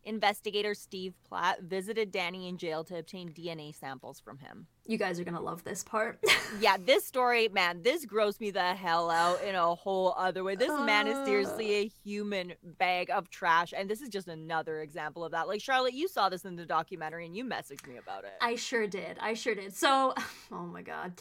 [0.06, 4.68] Investigator Steve Platt visited Danny in jail to obtain DNA samples from him.
[4.88, 6.20] You guys are gonna love this part.
[6.60, 10.56] yeah, this story, man, this grossed me the hell out in a whole other way.
[10.56, 10.84] This uh...
[10.84, 15.32] man is seriously a human bag of trash, and this is just another example of
[15.32, 15.48] that.
[15.48, 18.34] Like Charlotte, you saw this in the documentary and you messaged me about it.
[18.42, 19.18] I sure did.
[19.20, 19.76] I sure did.
[19.76, 20.14] So,
[20.52, 21.14] oh my god.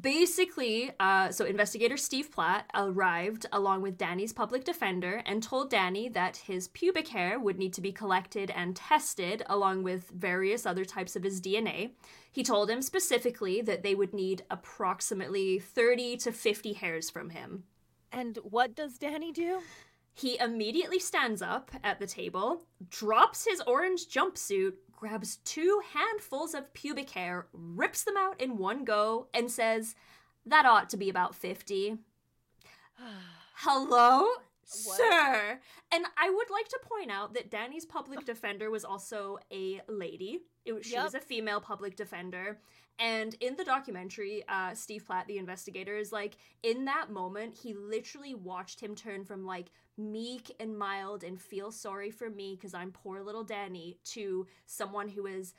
[0.00, 6.08] Basically, uh, so investigator Steve Platt arrived along with Danny's public defender and told Danny
[6.10, 10.84] that his pubic hair would need to be collected and tested along with various other
[10.84, 11.90] types of his DNA.
[12.38, 17.64] He told him specifically that they would need approximately 30 to 50 hairs from him.
[18.12, 19.60] And what does Danny do?
[20.14, 26.72] He immediately stands up at the table, drops his orange jumpsuit, grabs two handfuls of
[26.74, 29.96] pubic hair, rips them out in one go, and says,
[30.46, 31.96] That ought to be about 50.
[33.56, 34.28] Hello?
[34.84, 34.96] What?
[34.96, 35.58] Sir.
[35.90, 40.42] And I would like to point out that Danny's public defender was also a lady.
[40.68, 41.04] It, she yep.
[41.04, 42.58] was a female public defender.
[43.00, 47.72] And in the documentary, uh, Steve Platt, the investigator, is like, in that moment, he
[47.72, 52.74] literally watched him turn from like meek and mild and feel sorry for me because
[52.74, 55.54] I'm poor little Danny to someone who is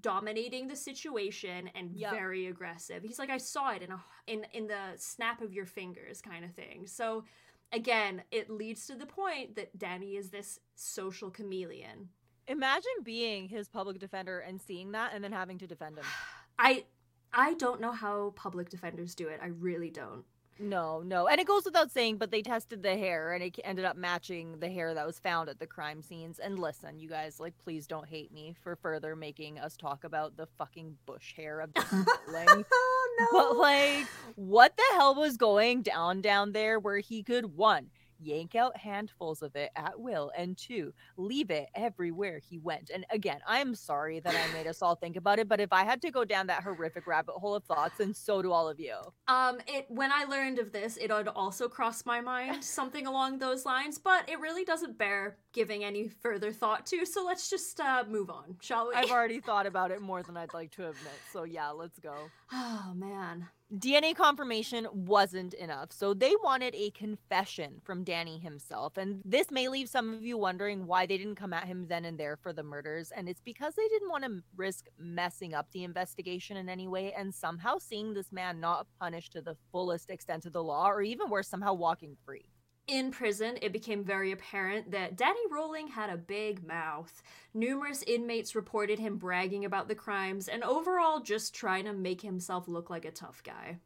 [0.00, 2.12] dominating the situation and yep.
[2.12, 3.02] very aggressive.
[3.02, 6.44] He's like, I saw it in a in in the snap of your fingers, kind
[6.44, 6.86] of thing.
[6.86, 7.24] So
[7.72, 12.08] again, it leads to the point that Danny is this social chameleon.
[12.48, 16.04] Imagine being his public defender and seeing that and then having to defend him.
[16.58, 16.84] I
[17.32, 19.40] I don't know how public defenders do it.
[19.42, 20.24] I really don't.
[20.58, 21.26] No, no.
[21.28, 24.58] And it goes without saying, but they tested the hair and it ended up matching
[24.58, 26.38] the hair that was found at the crime scenes.
[26.38, 30.36] And listen, you guys, like, please don't hate me for further making us talk about
[30.36, 31.84] the fucking bush hair of the
[32.72, 33.26] oh, no.
[33.32, 34.06] But like,
[34.36, 39.42] what the hell was going down down there where he could one yank out handfuls
[39.42, 42.90] of it at will, and two, leave it everywhere he went.
[42.92, 45.84] And again, I'm sorry that I made us all think about it, but if I
[45.84, 48.80] had to go down that horrific rabbit hole of thoughts, and so do all of
[48.80, 48.94] you.
[49.28, 53.38] Um, it when I learned of this, it had also crossed my mind something along
[53.38, 57.06] those lines, but it really doesn't bear giving any further thought to.
[57.06, 58.94] So let's just uh, move on, shall we?
[58.94, 61.20] I've already thought about it more than I'd like to admit.
[61.32, 62.14] So yeah, let's go.
[62.52, 63.48] Oh man.
[63.74, 68.96] DNA confirmation wasn't enough, so they wanted a confession from Danny himself.
[68.96, 72.04] And this may leave some of you wondering why they didn't come at him then
[72.04, 73.10] and there for the murders.
[73.10, 77.12] And it's because they didn't want to risk messing up the investigation in any way
[77.12, 81.02] and somehow seeing this man not punished to the fullest extent of the law, or
[81.02, 82.46] even worse, somehow walking free.
[82.88, 87.20] In prison, it became very apparent that Danny Rolling had a big mouth.
[87.52, 92.68] Numerous inmates reported him bragging about the crimes and overall just trying to make himself
[92.68, 93.78] look like a tough guy.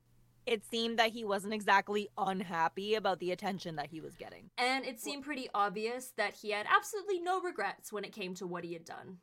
[0.44, 4.50] It seemed that he wasn't exactly unhappy about the attention that he was getting.
[4.58, 8.46] And it seemed pretty obvious that he had absolutely no regrets when it came to
[8.46, 9.18] what he had done.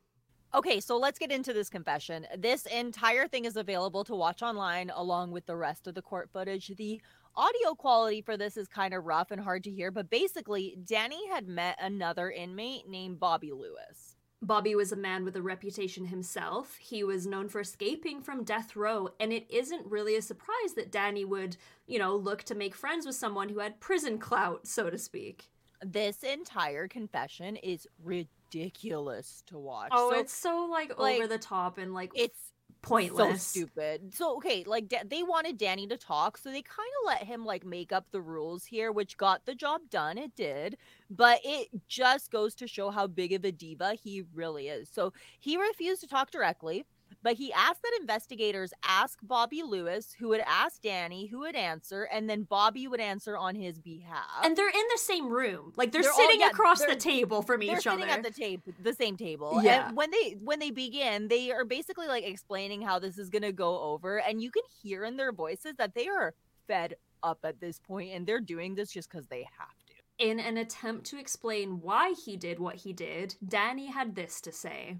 [0.54, 2.26] Okay, so let's get into this confession.
[2.38, 6.30] This entire thing is available to watch online along with the rest of the court
[6.32, 6.72] footage.
[6.78, 7.02] The
[7.38, 11.28] audio quality for this is kind of rough and hard to hear, but basically, Danny
[11.28, 14.16] had met another inmate named Bobby Lewis.
[14.42, 16.76] Bobby was a man with a reputation himself.
[16.76, 20.92] He was known for escaping from death row, and it isn't really a surprise that
[20.92, 24.90] Danny would, you know, look to make friends with someone who had prison clout, so
[24.90, 25.48] to speak.
[25.80, 29.90] This entire confession is ridiculous to watch.
[29.92, 33.42] Oh, so, it's so like, like over the top and like it's pointless.
[33.42, 34.14] So stupid.
[34.14, 37.44] So okay, like da- they wanted Danny to talk, so they kind of let him
[37.44, 40.18] like make up the rules here, which got the job done.
[40.18, 40.76] It did,
[41.10, 44.88] but it just goes to show how big of a diva he really is.
[44.88, 46.84] So he refused to talk directly.
[47.22, 52.04] But he asked that investigators ask Bobby Lewis, who would ask Danny, who would answer,
[52.04, 54.44] and then Bobby would answer on his behalf.
[54.44, 57.42] And they're in the same room, like they're, they're sitting all, yeah, across the table
[57.42, 57.98] from each other.
[57.98, 59.60] They're sitting at the tape, the same table.
[59.62, 59.88] Yeah.
[59.88, 63.52] And when they when they begin, they are basically like explaining how this is gonna
[63.52, 66.34] go over, and you can hear in their voices that they are
[66.68, 69.94] fed up at this point, and they're doing this just because they have to.
[70.18, 74.52] In an attempt to explain why he did what he did, Danny had this to
[74.52, 74.98] say.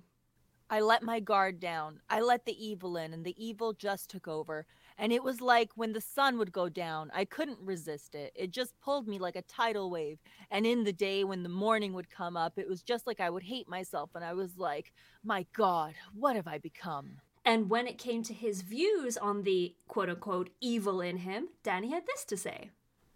[0.71, 2.01] I let my guard down.
[2.11, 4.66] I let the evil in, and the evil just took over.
[4.99, 8.33] And it was like when the sun would go down, I couldn't resist it.
[8.35, 10.19] It just pulled me like a tidal wave.
[10.51, 13.31] And in the day when the morning would come up, it was just like I
[13.31, 14.11] would hate myself.
[14.14, 14.93] And I was like,
[15.25, 17.19] my God, what have I become?
[17.45, 21.91] And when it came to his views on the quote unquote evil in him, Danny
[21.91, 22.71] had this to say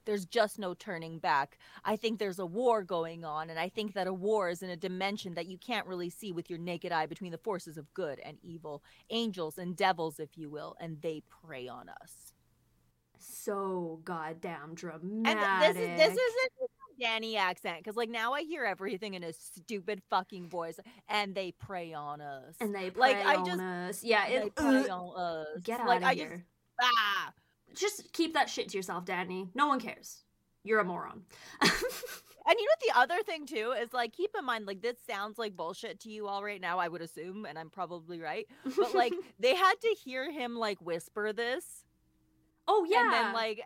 [0.05, 1.59] there's just no turning back.
[1.85, 4.71] I think there's a war going on, and I think that a war is in
[4.71, 7.93] a dimension that you can't really see with your naked eye between the forces of
[7.95, 12.33] good and evil, angels and devils, if you will, and they prey on us.
[13.19, 15.37] So goddamn dramatic.
[15.37, 19.33] And this is this isn't Danny accent because like now I hear everything in a
[19.33, 20.79] stupid fucking voice,
[21.09, 22.55] and they prey on us.
[22.61, 24.05] And they prey like, on I just, us.
[24.05, 25.63] Yeah, it, they prey uh, on us.
[25.63, 26.31] Get out like, of I here.
[26.31, 26.45] Just,
[26.83, 27.33] ah
[27.75, 29.51] just keep that shit to yourself, Danny.
[29.55, 30.23] No one cares.
[30.65, 31.23] You're a moron.
[32.47, 35.39] and you know the other thing too is like keep in mind like this sounds
[35.39, 38.47] like bullshit to you all right now I would assume and I'm probably right
[38.77, 41.65] but like they had to hear him like whisper this
[42.67, 43.61] oh yeah and then like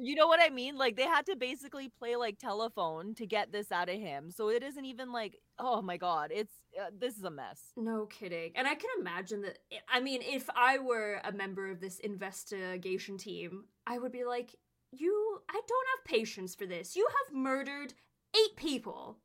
[0.00, 0.76] you know what I mean?
[0.76, 4.30] Like they had to basically play like telephone to get this out of him.
[4.30, 7.60] So it isn't even like, oh my god, it's uh, this is a mess.
[7.76, 8.52] No kidding.
[8.54, 13.18] And I can imagine that I mean, if I were a member of this investigation
[13.18, 14.54] team, I would be like,
[14.92, 16.96] "You I don't have patience for this.
[16.96, 17.94] You have murdered
[18.34, 19.18] 8 people.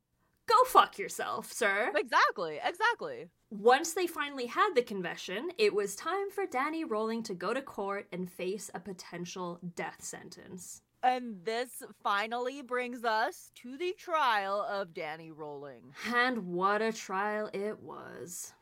[0.48, 2.60] Go fuck yourself, sir." Exactly.
[2.64, 3.30] Exactly.
[3.50, 7.62] Once they finally had the confession, it was time for Danny Rolling to go to
[7.62, 10.82] court and face a potential death sentence.
[11.04, 15.93] And this finally brings us to the trial of Danny Rolling.
[16.14, 18.54] And what a trial it was.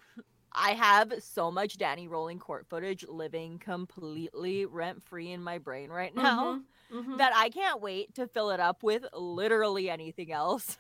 [0.52, 5.90] I have so much Danny Rolling court footage living completely rent free in my brain
[5.90, 6.62] right now
[6.92, 7.18] mm-hmm, mm-hmm.
[7.18, 10.78] that I can't wait to fill it up with literally anything else.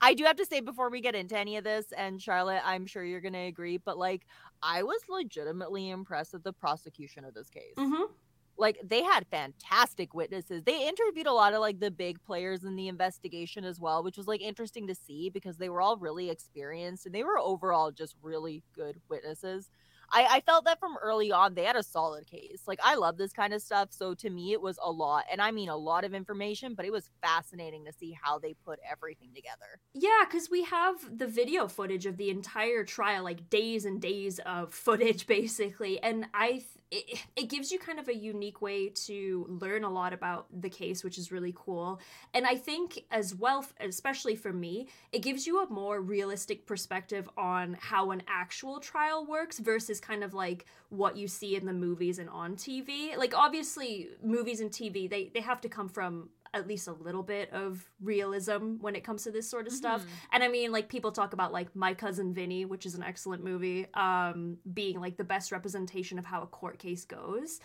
[0.00, 2.86] I do have to say before we get into any of this, and Charlotte, I'm
[2.86, 4.26] sure you're going to agree, but like,
[4.62, 7.74] I was legitimately impressed with the prosecution of this case.
[7.76, 8.12] Mm-hmm.
[8.58, 10.62] Like, they had fantastic witnesses.
[10.64, 14.16] They interviewed a lot of like the big players in the investigation as well, which
[14.16, 17.90] was like interesting to see because they were all really experienced and they were overall
[17.90, 19.68] just really good witnesses.
[20.10, 22.62] I, I felt that from early on they had a solid case.
[22.66, 25.40] Like I love this kind of stuff, so to me it was a lot, and
[25.40, 28.78] I mean a lot of information, but it was fascinating to see how they put
[28.90, 29.80] everything together.
[29.94, 34.38] Yeah, because we have the video footage of the entire trial, like days and days
[34.40, 39.46] of footage, basically, and I it, it gives you kind of a unique way to
[39.48, 42.00] learn a lot about the case, which is really cool.
[42.32, 47.28] And I think as well, especially for me, it gives you a more realistic perspective
[47.36, 51.72] on how an actual trial works versus kind of like what you see in the
[51.72, 53.16] movies and on TV.
[53.16, 57.22] Like obviously movies and TV they they have to come from at least a little
[57.22, 60.02] bit of realism when it comes to this sort of stuff.
[60.02, 60.10] Mm-hmm.
[60.32, 63.44] And I mean, like people talk about like My Cousin Vinny, which is an excellent
[63.44, 67.60] movie, um, being like the best representation of how a court case goes.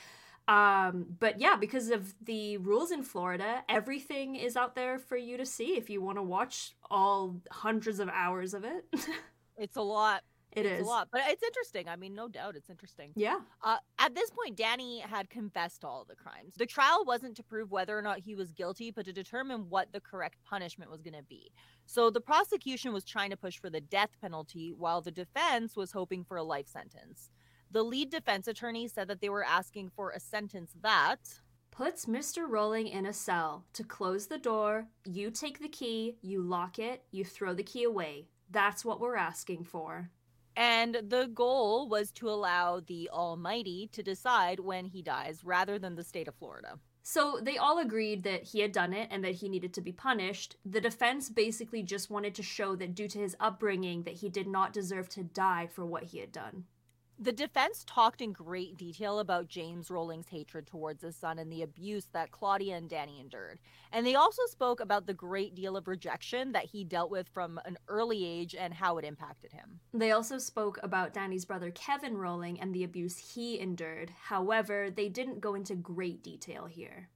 [0.47, 5.37] Um, but yeah, because of the rules in Florida, everything is out there for you
[5.37, 8.85] to see if you want to watch all hundreds of hours of it.
[9.57, 10.23] it's a lot.
[10.51, 10.85] It it's is.
[10.85, 11.87] a lot, but it's interesting.
[11.87, 13.11] I mean, no doubt, it's interesting.
[13.15, 13.39] Yeah.
[13.63, 16.55] Uh, at this point, Danny had confessed to all the crimes.
[16.57, 19.93] The trial wasn't to prove whether or not he was guilty, but to determine what
[19.93, 21.51] the correct punishment was going to be.
[21.85, 25.93] So the prosecution was trying to push for the death penalty, while the defense was
[25.93, 27.29] hoping for a life sentence.
[27.71, 31.39] The lead defense attorney said that they were asking for a sentence that
[31.71, 32.45] puts Mr.
[32.47, 34.87] Rolling in a cell to close the door.
[35.05, 38.27] You take the key, you lock it, you throw the key away.
[38.49, 40.11] That's what we're asking for.
[40.55, 45.95] And the goal was to allow the Almighty to decide when he dies rather than
[45.95, 46.79] the state of Florida.
[47.03, 49.91] So they all agreed that he had done it and that he needed to be
[49.91, 50.57] punished.
[50.65, 54.47] The defense basically just wanted to show that due to his upbringing that he did
[54.47, 56.65] not deserve to die for what he had done.
[57.21, 61.61] The defense talked in great detail about James Rolling's hatred towards his son and the
[61.61, 63.59] abuse that Claudia and Danny endured.
[63.91, 67.59] And they also spoke about the great deal of rejection that he dealt with from
[67.63, 69.81] an early age and how it impacted him.
[69.93, 74.11] They also spoke about Danny's brother Kevin Rolling and the abuse he endured.
[74.23, 77.09] However, they didn't go into great detail here.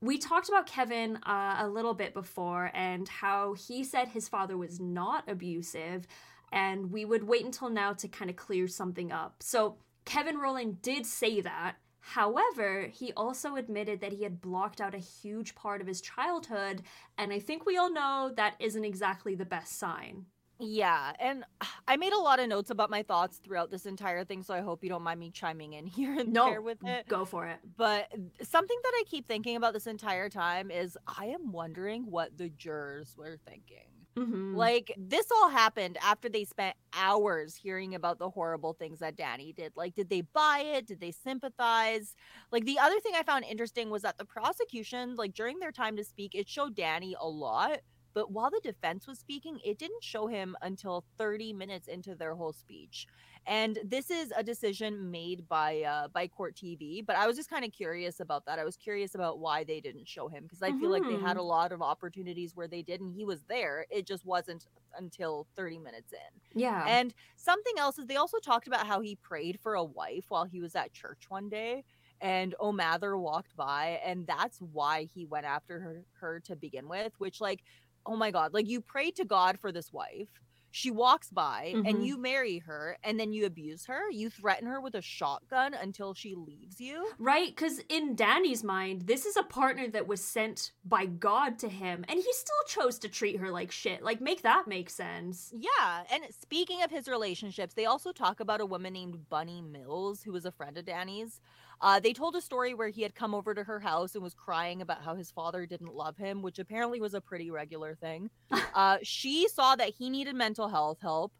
[0.00, 4.56] We talked about Kevin uh, a little bit before and how he said his father
[4.56, 6.08] was not abusive,
[6.54, 9.42] and we would wait until now to kind of clear something up.
[9.42, 9.76] So
[10.06, 11.74] Kevin Rolling did say that.
[11.98, 16.82] However, he also admitted that he had blocked out a huge part of his childhood,
[17.18, 20.26] and I think we all know that isn't exactly the best sign.
[20.60, 21.44] Yeah, and
[21.88, 24.60] I made a lot of notes about my thoughts throughout this entire thing, so I
[24.60, 27.08] hope you don't mind me chiming in here and No, there with it.
[27.08, 27.58] go for it.
[27.76, 32.36] But something that I keep thinking about this entire time is I am wondering what
[32.36, 34.03] the jurors were thinking.
[34.16, 34.72] Mhm.
[34.76, 39.52] Like, this all happened after they spent hours hearing about the horrible things that Danny
[39.52, 39.72] did.
[39.76, 40.86] Like, did they buy it?
[40.86, 42.14] Did they sympathize?
[42.52, 45.96] Like, the other thing I found interesting was that the prosecution, like, during their time
[45.96, 47.80] to speak, it showed Danny a lot.
[48.14, 52.34] But while the defense was speaking, it didn't show him until 30 minutes into their
[52.34, 53.06] whole speech.
[53.46, 57.04] And this is a decision made by uh, by Court TV.
[57.04, 58.58] But I was just kind of curious about that.
[58.58, 61.36] I was curious about why they didn't show him because I feel like they had
[61.36, 63.84] a lot of opportunities where they did, and he was there.
[63.90, 66.60] It just wasn't until 30 minutes in.
[66.60, 66.84] Yeah.
[66.86, 70.44] And something else is they also talked about how he prayed for a wife while
[70.44, 71.84] he was at church one day.
[72.20, 77.12] And O'Mather walked by, and that's why he went after her, her to begin with.
[77.18, 77.62] Which, like,
[78.06, 80.28] oh my God, like you pray to God for this wife.
[80.70, 81.88] She walks by Mhm.
[81.88, 84.10] and you marry her, and then you abuse her.
[84.10, 87.12] You threaten her with a shotgun until she leaves you.
[87.16, 91.68] Right, because in Danny's mind, this is a partner that was sent by God to
[91.68, 94.02] him, and he still chose to treat her like shit.
[94.02, 95.52] Like, make that make sense.
[95.56, 100.24] Yeah, and speaking of his relationships, they also talk about a woman named Bunny Mills,
[100.24, 101.40] who was a friend of Danny's.
[101.80, 104.34] Uh, they told a story where he had come over to her house and was
[104.34, 108.30] crying about how his father didn't love him, which apparently was a pretty regular thing.
[108.74, 111.32] uh, she saw that he needed mental health help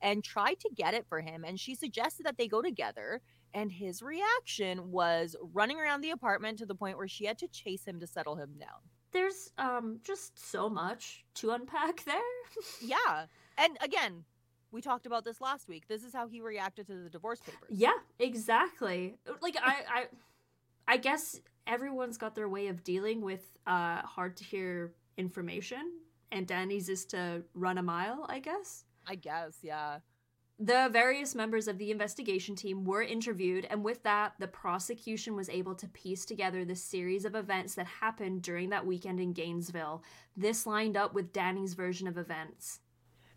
[0.00, 3.20] and tried to get it for him, and she suggested that they go together.
[3.54, 7.48] And his reaction was running around the apartment to the point where she had to
[7.48, 8.78] chase him to settle him down.
[9.10, 12.20] There's um just so much to unpack there.
[12.82, 13.26] Yeah.
[13.56, 14.24] And again,
[14.70, 15.88] we talked about this last week.
[15.88, 17.70] This is how he reacted to the divorce papers.
[17.70, 19.16] yeah, exactly.
[19.40, 20.04] Like I I
[20.86, 25.92] I guess everyone's got their way of dealing with uh hard to hear information,
[26.32, 28.84] and Danny's is to run a mile, I guess.
[29.06, 29.98] I guess, yeah.
[30.60, 35.48] The various members of the investigation team were interviewed, and with that, the prosecution was
[35.48, 40.02] able to piece together the series of events that happened during that weekend in Gainesville.
[40.36, 42.80] This lined up with Danny's version of events.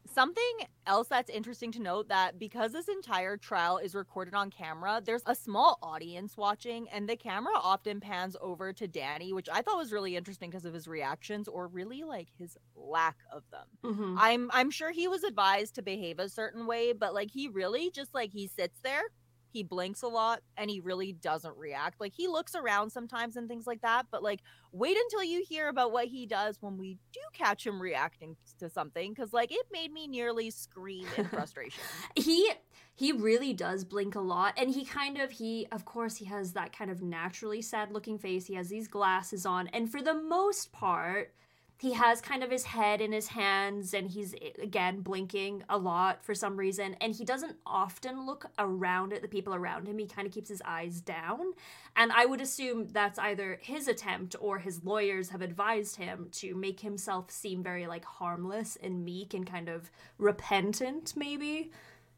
[0.05, 5.01] Something else that's interesting to note that because this entire trial is recorded on camera,
[5.03, 9.61] there's a small audience watching, and the camera often pans over to Danny, which I
[9.61, 13.67] thought was really interesting because of his reactions or really like his lack of them.
[13.83, 14.17] Mm-hmm.
[14.19, 17.91] I'm I'm sure he was advised to behave a certain way, but like he really
[17.91, 19.03] just like he sits there,
[19.51, 21.99] he blinks a lot, and he really doesn't react.
[21.99, 24.41] Like he looks around sometimes and things like that, but like
[24.71, 28.69] wait until you hear about what he does when we do catch him reacting to
[28.69, 31.81] something, because like it made me nearly scream in frustration.
[32.15, 32.51] he
[32.95, 36.53] he really does blink a lot and he kind of he of course he has
[36.53, 40.13] that kind of naturally sad looking face he has these glasses on and for the
[40.13, 41.33] most part
[41.81, 45.77] he has kind of his head in his hands and he's eh, again blinking a
[45.77, 49.97] lot for some reason and he doesn't often look around at the people around him
[49.97, 51.53] he kind of keeps his eyes down
[51.95, 56.53] and i would assume that's either his attempt or his lawyers have advised him to
[56.53, 61.71] make himself seem very like harmless and meek and kind of repentant maybe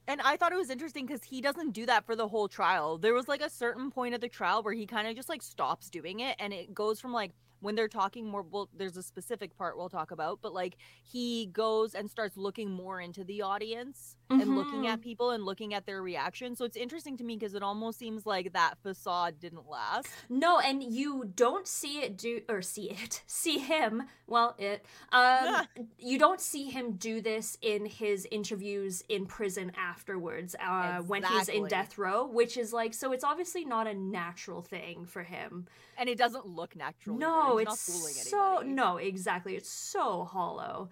[0.07, 2.97] And I thought it was interesting because he doesn't do that for the whole trial.
[2.97, 5.41] There was like a certain point of the trial where he kind of just like
[5.41, 7.31] stops doing it, and it goes from like
[7.63, 8.43] when they're talking more.
[8.43, 12.69] Well, there's a specific part we'll talk about, but like he goes and starts looking
[12.69, 16.55] more into the audience and looking at people and looking at their reaction.
[16.55, 20.07] So it's interesting to me because it almost seems like that facade didn't last.
[20.29, 24.03] No, and you don't see it do or see it, see him.
[24.27, 24.85] Well, it.
[25.11, 25.67] Um,
[25.97, 31.49] you don't see him do this in his interviews in prison afterwards, uh, when he's
[31.49, 33.11] in death row, which is like so.
[33.11, 35.67] It's obviously not a natural thing for him.
[35.97, 37.17] And it doesn't look natural.
[37.17, 38.75] no, it's not so anybody.
[38.75, 39.55] no, exactly.
[39.55, 40.89] It's so hollow.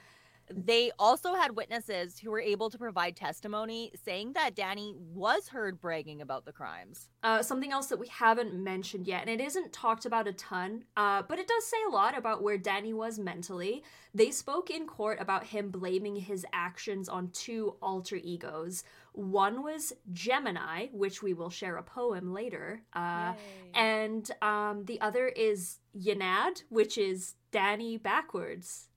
[0.56, 5.80] They also had witnesses who were able to provide testimony saying that Danny was heard
[5.80, 7.10] bragging about the crimes.
[7.24, 10.86] Uh, something else that we haven't mentioned yet, and it isn't talked about a ton,
[10.98, 13.84] uh, but it does say a lot about where Danny was mentally.
[14.14, 18.84] They spoke in court about him blaming his actions on two alter egos.
[19.14, 23.34] One was Gemini, which we will share a poem later, uh,
[23.74, 28.88] and um, the other is Yanad, which is Danny backwards.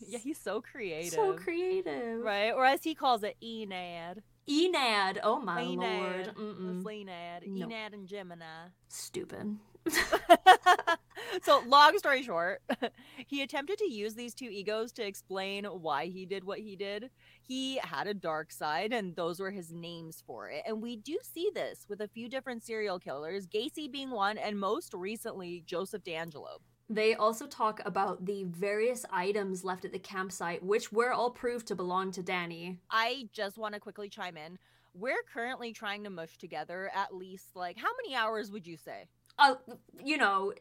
[0.00, 1.12] Yeah, he's so creative.
[1.12, 2.20] So creative.
[2.22, 2.52] Right?
[2.52, 4.18] Or as he calls it, Enad.
[4.48, 5.76] Enad, oh my Enad.
[5.76, 6.26] lord.
[6.28, 6.84] It's.
[6.84, 7.46] Enad.
[7.46, 7.66] No.
[7.66, 8.68] Enad and Gemini.
[8.88, 9.56] Stupid.
[11.42, 12.62] so, long story short,
[13.26, 17.10] he attempted to use these two egos to explain why he did what he did.
[17.42, 20.62] He had a dark side, and those were his names for it.
[20.66, 24.58] And we do see this with a few different serial killers, Gacy being one, and
[24.58, 26.58] most recently, Joseph DeAngelo.
[26.88, 31.66] They also talk about the various items left at the campsite, which were all proved
[31.68, 32.78] to belong to Danny.
[32.90, 34.58] I just want to quickly chime in.
[34.94, 39.08] We're currently trying to mush together at least like how many hours would you say?
[39.38, 39.56] Uh,
[40.02, 40.52] you know,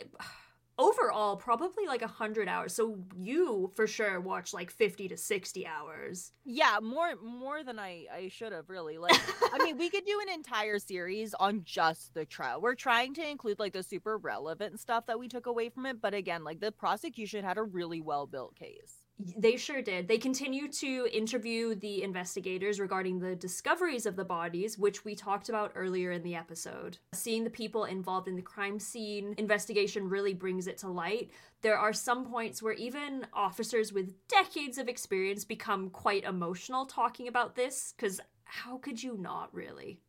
[0.78, 2.74] overall probably like a hundred hours.
[2.74, 6.32] So you for sure watch like fifty to sixty hours.
[6.44, 8.98] Yeah, more more than I I should have really.
[8.98, 9.20] Like,
[9.54, 12.62] I mean, we could do an entire series on just the trial.
[12.62, 16.02] We're trying to include like the super relevant stuff that we took away from it,
[16.02, 19.05] but again, like the prosecution had a really well built case.
[19.18, 20.08] They sure did.
[20.08, 25.48] They continue to interview the investigators regarding the discoveries of the bodies, which we talked
[25.48, 26.98] about earlier in the episode.
[27.14, 31.32] Seeing the people involved in the crime scene investigation really brings it to light.
[31.62, 37.30] There are some points where even officers with decades of experience become quite emotional talking
[37.30, 40.02] about this, because how could you not really?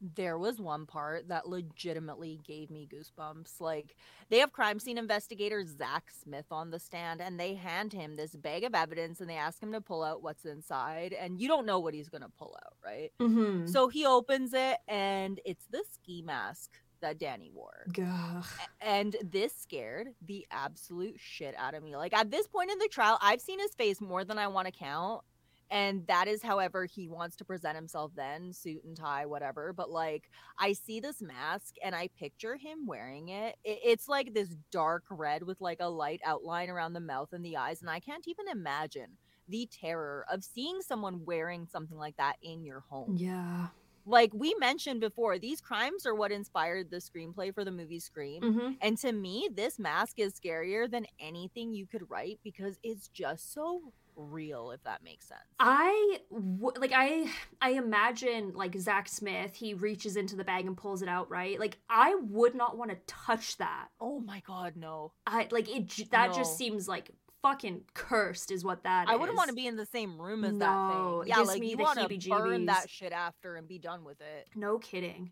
[0.00, 3.60] There was one part that legitimately gave me goosebumps.
[3.60, 3.96] Like,
[4.28, 8.36] they have crime scene investigator Zach Smith on the stand, and they hand him this
[8.36, 11.12] bag of evidence and they ask him to pull out what's inside.
[11.12, 13.12] And you don't know what he's going to pull out, right?
[13.20, 13.66] Mm-hmm.
[13.66, 16.70] So he opens it, and it's the ski mask
[17.00, 17.86] that Danny wore.
[17.96, 18.44] Ugh.
[18.80, 21.96] And this scared the absolute shit out of me.
[21.96, 24.66] Like, at this point in the trial, I've seen his face more than I want
[24.66, 25.22] to count
[25.70, 29.90] and that is however he wants to present himself then suit and tie whatever but
[29.90, 33.56] like i see this mask and i picture him wearing it.
[33.64, 33.78] it.
[33.84, 37.56] it's like this dark red with like a light outline around the mouth and the
[37.56, 39.16] eyes and i can't even imagine
[39.48, 43.68] the terror of seeing someone wearing something like that in your home Yeah.
[44.06, 48.42] like we mentioned before these crimes are what inspired the screenplay for the movie scream
[48.42, 48.70] Mm-hmm.
[48.80, 53.52] and to me this mask is scarier than anything you could write because it's just
[53.52, 55.40] so real if that makes sense.
[55.58, 57.30] I w- like I
[57.62, 61.58] I imagine like Zach Smith he reaches into the bag and pulls it out right?
[61.58, 63.88] Like I would not want to touch that.
[64.00, 65.12] Oh my god no.
[65.26, 66.34] I like it j- that No.
[66.36, 67.10] just seems like
[67.40, 70.54] fucking cursed is what that i wouldn't want to be in the same room as
[70.54, 71.28] No, that thing.
[71.28, 74.48] Yeah like me you want to burn that shit after and be done with it.
[74.56, 75.30] No kidding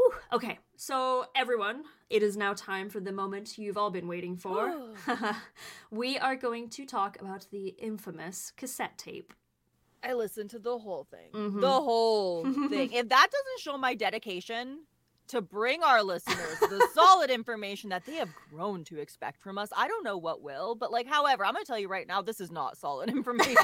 [0.00, 0.14] Whew.
[0.32, 4.74] okay so everyone it is now time for the moment you've all been waiting for.
[5.90, 9.32] We are going to talk about the infamous cassette tape.
[10.02, 11.30] I listened to the whole thing.
[11.34, 11.60] Mhm.
[11.60, 12.92] the whole thing.
[12.92, 14.84] If that doesn't show my dedication
[15.30, 19.70] to bring our listeners the solid information that they have grown to expect from us.
[19.76, 22.20] I don't know what will, but like, however, I'm going to tell you right now,
[22.20, 23.56] this is not solid information.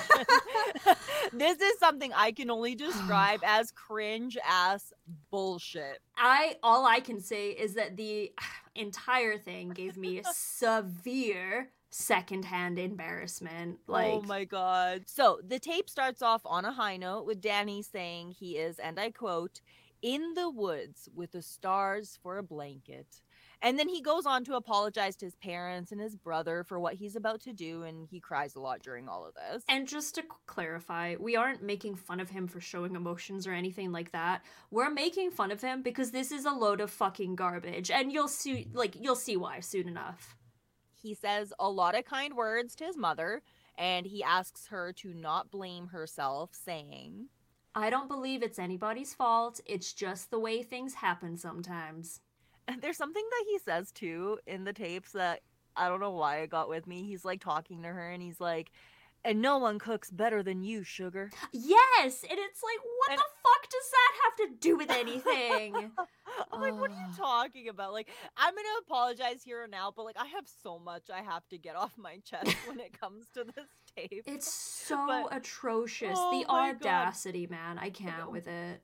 [1.33, 4.93] this is something I can only describe as cringe ass
[5.31, 5.99] bullshit.
[6.17, 8.33] I all I can say is that the
[8.75, 13.79] entire thing gave me severe secondhand embarrassment.
[13.89, 15.05] Oh like oh my god.
[15.07, 19.01] So the tape starts off on a high note with Danny saying he is, and
[19.01, 19.61] I quote,
[20.07, 23.23] in the woods with the stars for a blanket.
[23.61, 26.95] And then he goes on to apologize to his parents and his brother for what
[26.95, 29.65] he's about to do, and he cries a lot during all of this.
[29.69, 33.91] And just to clarify, we aren't making fun of him for showing emotions or anything
[33.91, 34.43] like that.
[34.71, 38.29] We're making fun of him because this is a load of fucking garbage, and you'll
[38.29, 40.37] see, like, you'll see why soon enough.
[41.07, 43.41] he says a lot of kind words to his mother,
[43.79, 47.29] and he asks her to not blame herself, saying,
[47.77, 49.61] I don't believe it's anybody's fault.
[49.67, 52.21] It's just the way things happen sometimes.
[52.67, 55.41] And there's something that he says too in the tapes that
[55.77, 57.05] I don't know why it got with me.
[57.05, 58.71] He's like talking to her and he's like,
[59.25, 61.31] and no one cooks better than you, sugar.
[61.53, 65.91] Yes, and it's like, what And- the fuck does that have to do with anything?
[66.53, 67.93] I'm like, what are you talking about?
[67.93, 71.47] Like, I'm gonna apologize here and now, but like, I have so much I have
[71.49, 73.67] to get off my chest when it comes to this
[73.97, 74.23] tape.
[74.27, 76.17] It's so But- atrocious.
[76.19, 76.77] Oh the my God.
[76.77, 77.79] audacity, man.
[77.79, 78.83] I can't with it.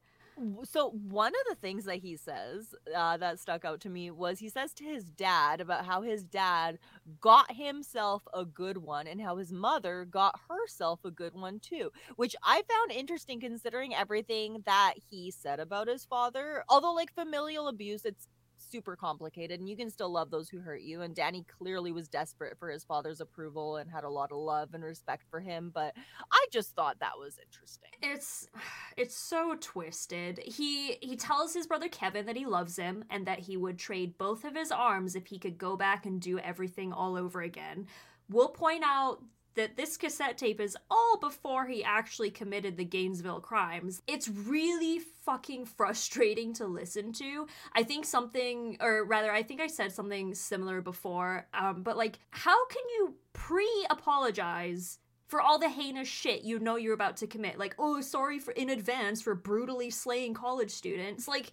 [0.64, 4.38] So one of the things that he says uh, that stuck out to me was
[4.38, 6.78] he says to his dad about how his dad
[7.20, 11.92] got himself a good one and how his mother got herself a good one too,
[12.16, 16.64] which I found interesting considering everything that he said about his father.
[16.68, 18.26] Although like familial abuse, it's
[18.72, 22.08] super complicated and you can still love those who hurt you and Danny clearly was
[22.08, 25.70] desperate for his father's approval and had a lot of love and respect for him
[25.72, 25.94] but
[26.32, 27.90] I just thought that was interesting.
[28.02, 28.48] It's
[28.96, 30.40] it's so twisted.
[30.44, 34.16] He he tells his brother Kevin that he loves him and that he would trade
[34.18, 37.86] both of his arms if he could go back and do everything all over again.
[38.28, 39.22] We'll point out
[39.54, 44.02] that this cassette tape is all before he actually committed the Gainesville crimes.
[44.06, 47.46] It's really fucking frustrating to listen to.
[47.74, 52.18] I think something, or rather, I think I said something similar before, um, but like,
[52.30, 54.98] how can you pre apologize?
[55.28, 58.50] For all the heinous shit you know you're about to commit, like, oh, sorry for
[58.50, 61.26] in advance for brutally slaying college students.
[61.26, 61.52] Like,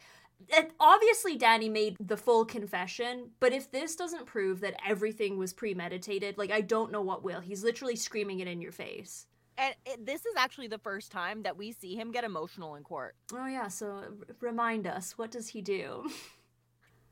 [0.80, 6.38] obviously Danny made the full confession, but if this doesn't prove that everything was premeditated,
[6.38, 7.40] like I don't know what will.
[7.40, 9.28] He's literally screaming it in your face.
[9.58, 12.84] And it, this is actually the first time that we see him get emotional in
[12.84, 13.16] court.
[13.34, 14.06] Oh yeah, so r-
[14.40, 16.10] remind us, what does he do?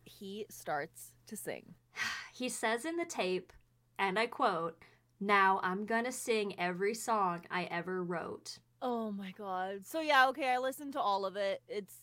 [0.05, 1.75] he starts to sing.
[2.33, 3.51] he says in the tape,
[3.99, 4.81] and I quote,
[5.19, 9.85] "Now I'm going to sing every song I ever wrote." Oh my god.
[9.85, 11.61] So yeah, okay, I listened to all of it.
[11.67, 11.95] It's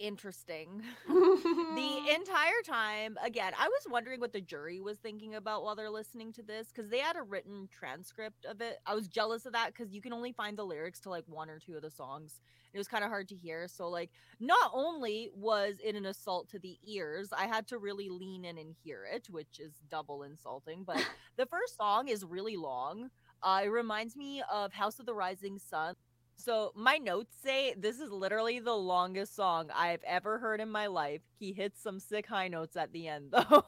[0.00, 0.82] interesting.
[1.08, 5.90] the entire time, again, I was wondering what the jury was thinking about while they're
[5.90, 8.78] listening to this because they had a written transcript of it.
[8.86, 11.50] I was jealous of that because you can only find the lyrics to like one
[11.50, 12.40] or two of the songs.
[12.72, 13.66] It was kind of hard to hear.
[13.68, 18.08] So, like, not only was it an assault to the ears, I had to really
[18.08, 20.84] lean in and hear it, which is double insulting.
[20.84, 21.04] But
[21.36, 23.10] the first song is really long.
[23.42, 25.94] Uh, it reminds me of House of the Rising Sun
[26.40, 30.86] so my notes say this is literally the longest song I've ever heard in my
[30.86, 31.20] life.
[31.38, 33.66] He hits some sick high notes at the end though.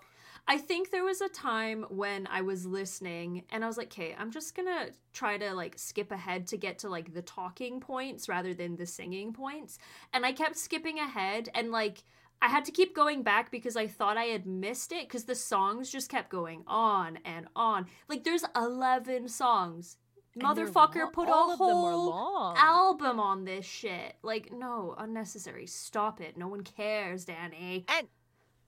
[0.49, 4.17] I think there was a time when I was listening and I was like, okay,
[4.19, 8.29] I'm just gonna try to like skip ahead to get to like the talking points
[8.29, 9.79] rather than the singing points.
[10.13, 12.05] And I kept skipping ahead and like
[12.41, 15.37] I had to keep going back because I thought I had missed it because the
[15.37, 17.87] songs just kept going on and on.
[18.09, 19.99] Like there's 11 songs
[20.39, 24.17] Motherfucker put all a whole album on this shit.
[24.23, 25.67] Like, no, unnecessary.
[25.67, 26.37] Stop it.
[26.37, 27.85] No one cares, Danny.
[27.89, 28.09] And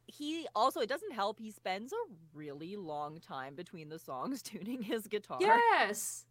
[0.07, 1.97] he also, it doesn't help, he spends a
[2.35, 5.39] really long time between the songs tuning his guitar.
[5.41, 6.27] Yes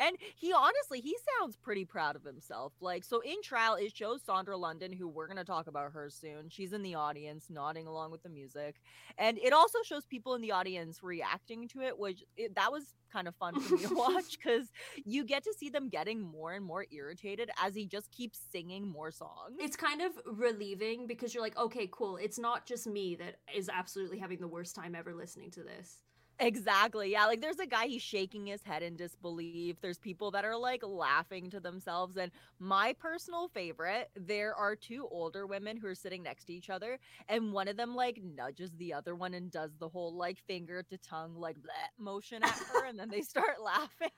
[0.00, 4.22] and he honestly he sounds pretty proud of himself like so in trial it shows
[4.22, 7.86] Sondra London who we're going to talk about her soon she's in the audience nodding
[7.86, 8.76] along with the music
[9.18, 12.94] and it also shows people in the audience reacting to it which it, that was
[13.12, 14.68] kind of fun for me to watch because
[15.04, 18.86] you get to see them getting more and more irritated as he just keeps singing
[18.86, 19.56] more songs.
[19.58, 23.68] It's kind of relieving because you're like okay cool it's not just me that is
[23.68, 26.02] absolutely having the worst time ever listening to this
[26.38, 27.12] Exactly.
[27.12, 27.26] Yeah.
[27.26, 29.80] Like there's a guy, he's shaking his head in disbelief.
[29.80, 32.16] There's people that are like laughing to themselves.
[32.16, 36.68] And my personal favorite, there are two older women who are sitting next to each
[36.68, 36.98] other.
[37.28, 40.82] And one of them like nudges the other one and does the whole like finger
[40.84, 42.84] to tongue like bleh motion at her.
[42.84, 44.10] and then they start laughing.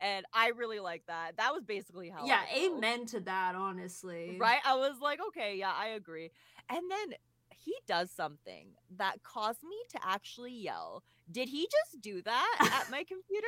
[0.00, 1.38] and I really like that.
[1.38, 2.26] That was basically how.
[2.26, 3.54] Yeah, amen to that.
[3.54, 4.60] Honestly, right?
[4.66, 6.30] I was like, okay, yeah, I agree.
[6.68, 7.16] And then
[7.50, 11.02] he does something that caused me to actually yell.
[11.30, 13.46] Did he just do that at my computer?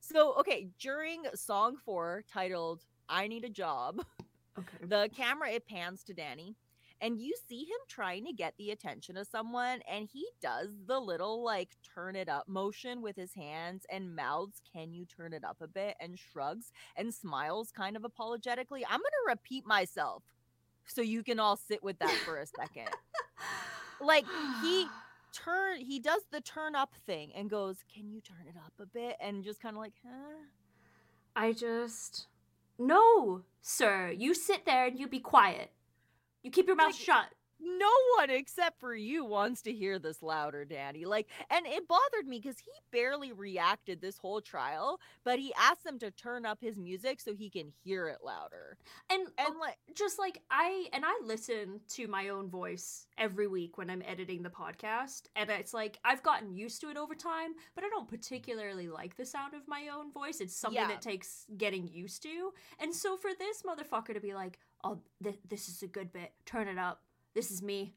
[0.00, 4.04] So, okay, during song four titled I Need a Job,
[4.58, 4.86] okay.
[4.86, 6.56] the camera it pans to Danny
[7.00, 11.00] and you see him trying to get the attention of someone and he does the
[11.00, 15.42] little like turn it up motion with his hands and mouths can you turn it
[15.42, 20.22] up a bit and shrugs and smiles kind of apologetically i'm going to repeat myself
[20.86, 22.88] so you can all sit with that for a second.
[24.00, 24.24] like
[24.62, 24.86] he
[25.32, 28.86] turn he does the turn up thing and goes, "Can you turn it up a
[28.86, 30.44] bit?" and just kind of like, "Huh?"
[31.34, 32.26] I just
[32.78, 34.10] No, sir.
[34.10, 35.72] You sit there and you be quiet.
[36.42, 37.26] You keep your mouth like, shut
[37.62, 41.04] no one except for you wants to hear this louder, Danny.
[41.04, 45.84] Like, and it bothered me because he barely reacted this whole trial, but he asked
[45.84, 48.76] them to turn up his music so he can hear it louder.
[49.10, 53.46] And uh, and like just like I and I listen to my own voice every
[53.46, 57.14] week when I'm editing the podcast, and it's like I've gotten used to it over
[57.14, 60.40] time, but I don't particularly like the sound of my own voice.
[60.40, 60.88] It's something yeah.
[60.88, 62.52] that takes getting used to.
[62.80, 66.32] And so for this motherfucker to be like, "Oh, th- this is a good bit.
[66.44, 67.02] Turn it up."
[67.34, 67.94] This is me.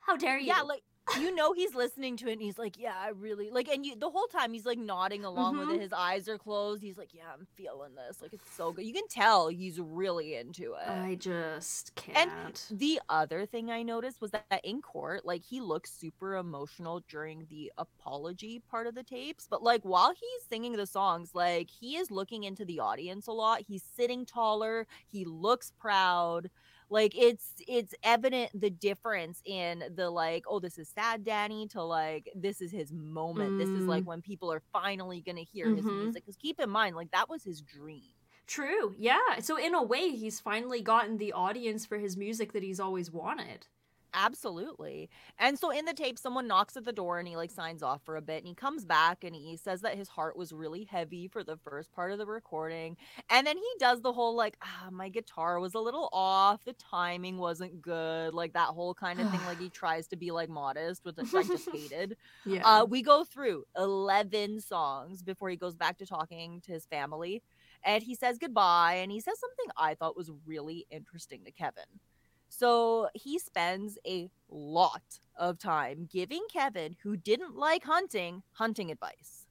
[0.00, 0.48] How dare you?
[0.48, 0.82] Yeah, like
[1.18, 3.96] you know he's listening to it and he's like, Yeah, I really like and you
[3.96, 5.68] the whole time he's like nodding along mm-hmm.
[5.68, 5.80] with it.
[5.80, 6.82] His eyes are closed.
[6.82, 8.22] He's like, Yeah, I'm feeling this.
[8.22, 8.84] Like it's so good.
[8.84, 10.88] You can tell he's really into it.
[10.88, 12.38] I just can't.
[12.40, 17.02] And the other thing I noticed was that in court, like he looks super emotional
[17.08, 19.46] during the apology part of the tapes.
[19.50, 23.32] But like while he's singing the songs, like he is looking into the audience a
[23.32, 23.62] lot.
[23.66, 26.48] He's sitting taller, he looks proud
[26.92, 31.82] like it's it's evident the difference in the like oh this is sad danny to
[31.82, 33.58] like this is his moment mm.
[33.58, 34.06] this is like mm.
[34.06, 35.76] when people are finally gonna hear mm-hmm.
[35.76, 38.02] his music because keep in mind like that was his dream
[38.46, 42.62] true yeah so in a way he's finally gotten the audience for his music that
[42.62, 43.66] he's always wanted
[44.14, 45.08] Absolutely.
[45.38, 48.02] And so in the tape, someone knocks at the door and he like signs off
[48.04, 50.84] for a bit and he comes back and he says that his heart was really
[50.84, 52.96] heavy for the first part of the recording.
[53.30, 56.64] And then he does the whole like, ah, my guitar was a little off.
[56.64, 58.34] The timing wasn't good.
[58.34, 59.40] Like that whole kind of thing.
[59.46, 62.16] like he tries to be like modest, which I just hated.
[62.44, 62.62] Yeah.
[62.64, 67.42] Uh, we go through 11 songs before he goes back to talking to his family.
[67.84, 71.84] And he says goodbye and he says something I thought was really interesting to Kevin.
[72.54, 79.46] So he spends a lot of time giving Kevin, who didn't like hunting, hunting advice.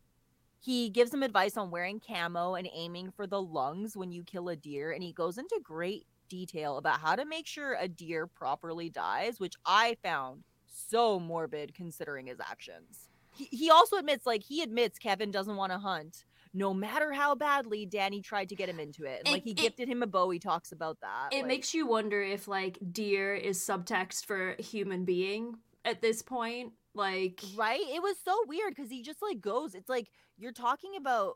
[0.59, 4.49] He gives him advice on wearing camo and aiming for the lungs when you kill
[4.49, 8.27] a deer, and he goes into great detail about how to make sure a deer
[8.27, 13.09] properly dies, which I found so morbid considering his actions.
[13.35, 16.23] He, he also admits, like, he admits Kevin doesn't want to hunt,
[16.53, 19.19] no matter how badly Danny tried to get him into it.
[19.19, 20.29] And, It- like, he it- gifted him a bow.
[20.29, 21.29] He talks about that.
[21.31, 26.21] It like- makes you wonder if like deer is subtext for human being at this
[26.21, 26.73] point.
[26.93, 30.97] Like right it was so weird because he just like goes it's like you're talking
[30.97, 31.35] about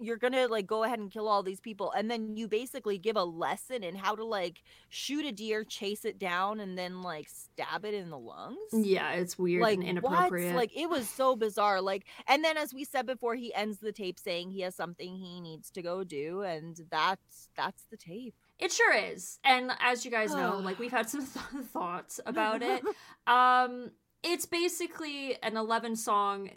[0.00, 3.16] you're gonna like go ahead and kill all these people and then you basically give
[3.16, 7.28] a lesson in how to like shoot a deer chase it down and then like
[7.28, 10.54] stab it in the lungs yeah, it's weird like and inappropriate.
[10.54, 10.56] what?
[10.60, 13.92] like it was so bizarre like and then as we said before he ends the
[13.92, 18.34] tape saying he has something he needs to go do and that's that's the tape
[18.58, 19.38] It sure is.
[19.42, 22.82] And as you guys know, like we've had some th- thoughts about it.
[23.26, 23.90] Um
[24.22, 26.50] it's basically an 11 song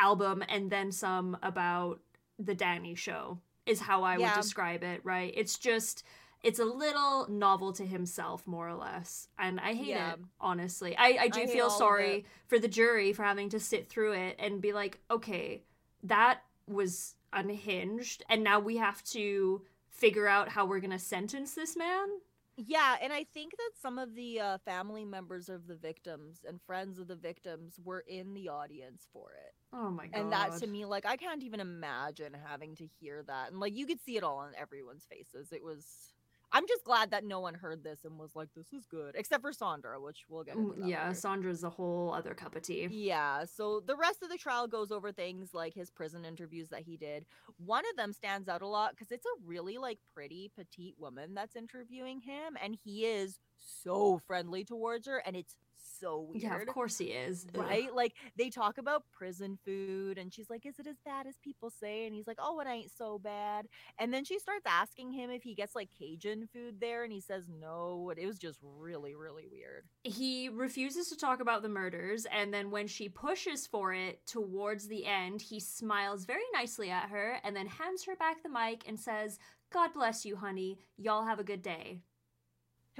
[0.00, 2.00] album and then some about
[2.40, 4.34] the Danny show is how I Yeah.
[4.34, 5.32] would describe it, right?
[5.36, 6.02] It's just
[6.42, 10.14] it's a little novel to himself more or less and i hate Yeah.
[10.14, 13.90] it honestly i, I do I feel sorry for the jury for having to sit
[13.90, 15.62] through it and be like okay
[16.02, 19.60] that was unhinged and now we have to
[19.90, 22.08] figure out how we're gonna sentence this man
[22.56, 26.60] Yeah, and I think that some of the uh, family members of the victims and
[26.62, 29.54] friends of the victims were in the audience for it.
[29.72, 33.22] Oh my god And that to me, like, I can't even imagine having to hear
[33.24, 33.50] that.
[33.50, 35.52] And, like, you could see it all on everyone's faces.
[35.52, 36.14] It was.
[36.52, 39.14] I'm just glad that no one heard this and was like, this is good.
[39.14, 40.72] Except for Sandra, which we'll get into.
[40.72, 41.14] Mm, that yeah later.
[41.14, 44.90] sandra's a whole other cup of tea Yeah, so the rest of the trial goes
[44.90, 47.24] over things like his prison interviews that he did.
[47.64, 51.34] One of them stands out a lot because it's a really like pretty petite woman
[51.34, 55.54] that's interviewing him, and he is so friendly towards her, and it's
[56.00, 56.42] so weird.
[56.42, 57.60] yeah of course he is Ugh.
[57.60, 57.94] Right?
[57.94, 61.70] Like they talk about prison food, and she's like, Is it as bad as people
[61.70, 62.06] say?
[62.06, 63.66] And he's like, Oh, it ain't so bad.
[63.98, 67.20] And then she starts asking him if he gets like Cajun food there, and he
[67.20, 68.12] says no.
[68.16, 69.84] It was just really, really weird.
[70.04, 74.88] he refuses to talk about the murders and then when she pushes for it towards
[74.88, 78.84] the end he smiles very nicely at her and then hands her back the mic
[78.88, 79.38] and says
[79.72, 82.00] god bless you honey y'all have a good day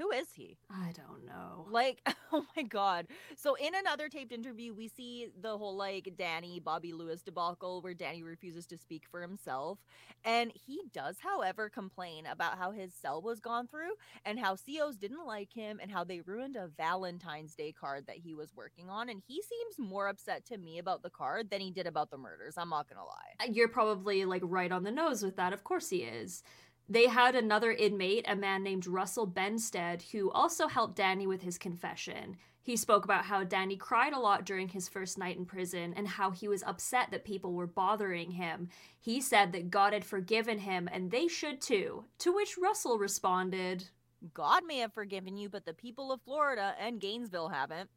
[0.01, 0.57] Who is he?
[0.71, 2.01] i don't know Like,
[2.33, 3.05] oh my god.
[3.37, 7.93] So in another taped interview, we see the whole like Danny Bobby Lewis debacle where
[7.93, 9.77] Danny refuses to speak for himself.
[10.25, 13.91] And he does, however, complain about how his cell was gone through
[14.25, 18.17] and how COs didn't like him and how they ruined a Valentine's Day card that
[18.17, 19.09] he was working on.
[19.09, 22.17] And he seems more upset to me about the card than he did about the
[22.17, 22.55] murders.
[22.57, 23.35] I'm not gonna lie.
[23.39, 26.43] Uh, you're probably like right on the nose with that of course he is
[26.91, 31.57] they had another inmate, a man named Russell Binstead, who also helped Danny with his
[31.57, 32.35] confession.
[32.61, 36.05] He spoke about how Danny cried a lot during his first night in prison and
[36.05, 38.67] how he was upset that people were bothering him.
[38.99, 42.03] He said that God had forgiven him and they should too.
[42.19, 43.85] To which Russell responded,
[44.33, 47.89] God may have forgiven you, but the people of Florida and Gainesville haven't.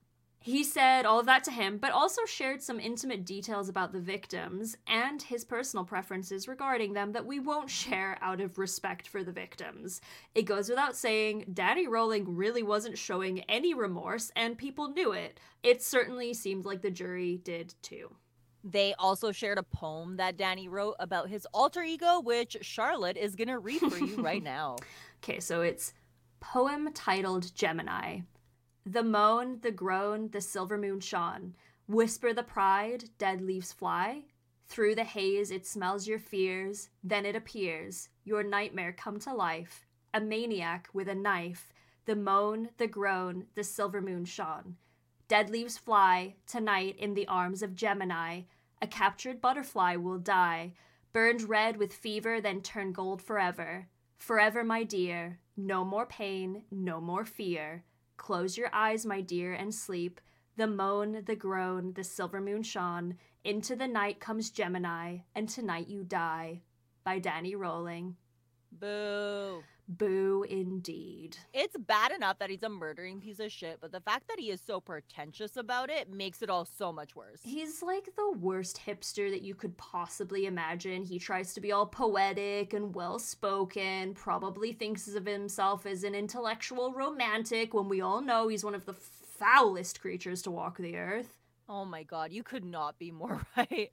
[0.45, 3.99] He said all of that to him, but also shared some intimate details about the
[3.99, 9.24] victims and his personal preferences regarding them that we won't share out of respect for
[9.24, 10.03] the victims.
[10.34, 15.40] It goes without saying, Danny Rolling really wasn't showing any remorse, and people knew it.
[15.62, 18.14] It certainly seemed like the jury did too.
[18.62, 23.34] They also shared a poem that Danny wrote about his alter ego, which Charlotte is
[23.34, 24.76] going to read for you right now.
[25.24, 25.95] Okay, so it's
[26.40, 28.20] poem titled Gemini.
[28.87, 31.55] The moan, the groan, the silver moon shone.
[31.89, 34.24] Whisper the pride, dead leaves fly.
[34.66, 36.91] Through the haze, it smells your fears.
[37.03, 39.87] Then it appears, your nightmare come to life.
[40.12, 41.72] A maniac with a knife.
[42.05, 44.76] The moan, the groan, the silver moon shone.
[45.28, 48.43] Dead leaves fly, tonight in the arms of Gemini.
[48.82, 50.74] A captured butterfly will die,
[51.14, 53.89] burned red with fever, then turn gold forever.
[54.18, 57.85] Forever, my dear, no more pain, no more fear.
[58.17, 60.21] Close your eyes, my dear, and sleep.
[60.57, 63.17] The moan, the groan, the silver moon shone.
[63.43, 66.62] Into the night comes Gemini, and tonight you die.
[67.03, 68.17] By Danny Rolling.
[68.73, 69.62] Boo.
[69.87, 71.37] Boo indeed.
[71.53, 74.51] It's bad enough that he's a murdering piece of shit, but the fact that he
[74.51, 77.41] is so pretentious about it makes it all so much worse.
[77.43, 81.03] He's like the worst hipster that you could possibly imagine.
[81.03, 86.14] He tries to be all poetic and well spoken, probably thinks of himself as an
[86.14, 90.97] intellectual romantic when we all know he's one of the foulest creatures to walk the
[90.97, 91.39] earth.
[91.68, 93.91] Oh my god, you could not be more right.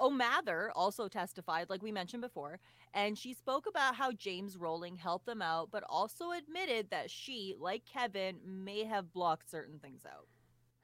[0.00, 2.58] O'Mather also testified, like we mentioned before,
[2.94, 7.54] and she spoke about how James Rolling helped them out, but also admitted that she,
[7.58, 10.26] like Kevin, may have blocked certain things out.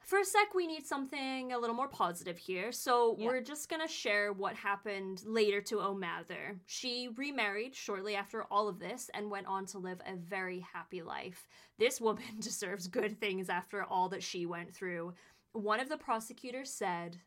[0.01, 2.71] For a sec, we need something a little more positive here.
[2.71, 3.27] So Yeah.
[3.27, 6.61] we're just gonna share what happened later to O'Mather.
[6.67, 11.03] She remarried shortly after all of this and went on to live a very happy
[11.03, 11.49] life.
[11.79, 15.15] This woman deserves good things after all that she went through.
[15.51, 17.19] One of the prosecutors said,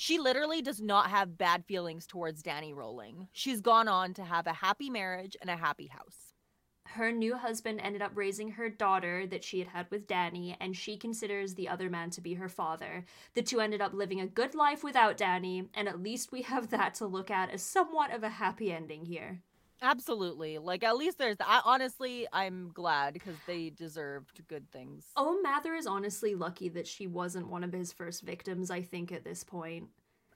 [0.00, 3.26] She literally does not have bad feelings towards Danny Rolling.
[3.32, 6.34] She's gone on to have a happy marriage and a happy house.
[6.90, 10.76] her new husband ended up raising her daughter that she had had with Danny, and
[10.76, 13.04] she considers the other man to be her father.
[13.34, 16.70] The two ended up living a good life without Danny, and at least we have
[16.70, 19.42] that to look at as somewhat of a happy ending here.
[19.82, 20.58] Absolutely.
[20.58, 25.06] Like at least there's I honestly I'm glad because they deserved good things.
[25.16, 29.12] Oh, Mather is honestly lucky that she wasn't one of his first victims, I think,
[29.12, 29.88] at this point.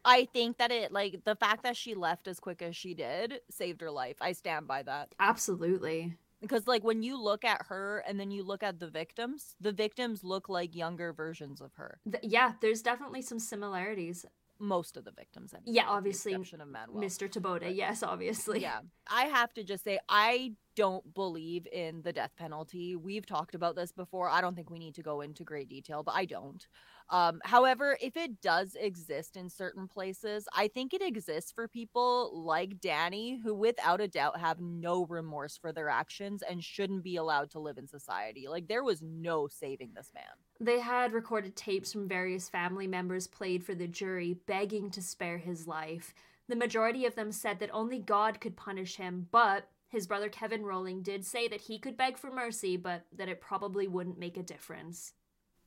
[0.04, 3.40] I think that it like the fact that she left as quick as she did
[3.50, 4.16] saved her life.
[4.20, 5.14] I stand by that.
[5.20, 6.16] Absolutely.
[6.40, 9.70] Because like when you look at her and then you look at the victims, the
[9.70, 12.00] victims look like younger versions of her.
[12.10, 14.26] Th- yeah, there's definitely some similarities.
[14.62, 15.52] Most of the victims.
[15.52, 16.34] anyway, Yeah, obviously.
[16.34, 17.28] Mr.
[17.28, 18.60] Tabota, but- yes, obviously.
[18.60, 18.80] Yeah.
[19.08, 22.94] I have to just say, I don't believe in the death penalty.
[22.94, 24.28] We've talked about this before.
[24.28, 26.64] I don't think we need to go into great detail, but I don't.
[27.12, 32.42] Um, however, if it does exist in certain places, I think it exists for people
[32.42, 37.16] like Danny, who without a doubt have no remorse for their actions and shouldn't be
[37.16, 38.48] allowed to live in society.
[38.48, 40.24] Like, there was no saving this man.
[40.58, 45.36] They had recorded tapes from various family members played for the jury, begging to spare
[45.36, 46.14] his life.
[46.48, 50.64] The majority of them said that only God could punish him, but his brother Kevin
[50.64, 54.38] Rolling did say that he could beg for mercy, but that it probably wouldn't make
[54.38, 55.12] a difference.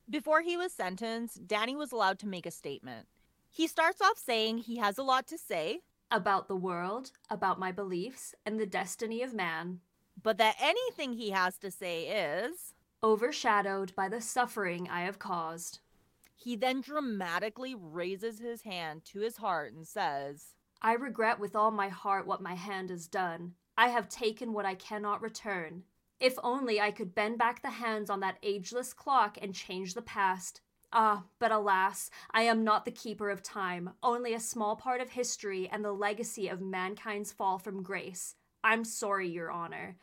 [0.08, 3.08] Before he was sentenced, Danny was allowed to make a statement.
[3.50, 5.80] He starts off saying he has a lot to say,
[6.10, 9.80] About the world, about my beliefs, and the destiny of man,
[10.22, 12.72] but that anything he has to say is.
[13.02, 15.80] overshadowed by the suffering I have caused.
[16.34, 21.70] He then dramatically raises his hand to his heart and says, I regret with all
[21.70, 23.54] my heart what my hand has done.
[23.76, 25.84] I have taken what I cannot return.
[26.18, 30.02] If only I could bend back the hands on that ageless clock and change the
[30.02, 30.60] past.
[30.92, 35.10] Ah, but alas, I am not the keeper of time, only a small part of
[35.10, 38.36] history and the legacy of mankind's fall from grace.
[38.64, 39.96] I'm sorry, Your Honor.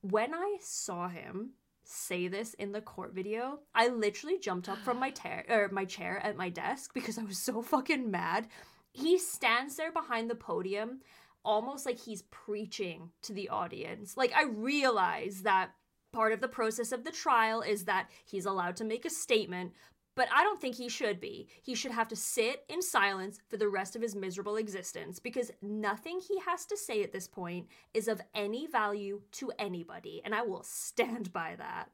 [0.00, 5.00] When I saw him say this in the court video, I literally jumped up from
[5.00, 8.46] my, ter- or my chair at my desk because I was so fucking mad.
[8.92, 11.00] He stands there behind the podium
[11.44, 14.16] almost like he's preaching to the audience.
[14.16, 15.70] Like, I realize that
[16.12, 19.72] part of the process of the trial is that he's allowed to make a statement,
[20.14, 21.48] but I don't think he should be.
[21.62, 25.52] He should have to sit in silence for the rest of his miserable existence because
[25.62, 30.34] nothing he has to say at this point is of any value to anybody, and
[30.34, 31.90] I will stand by that.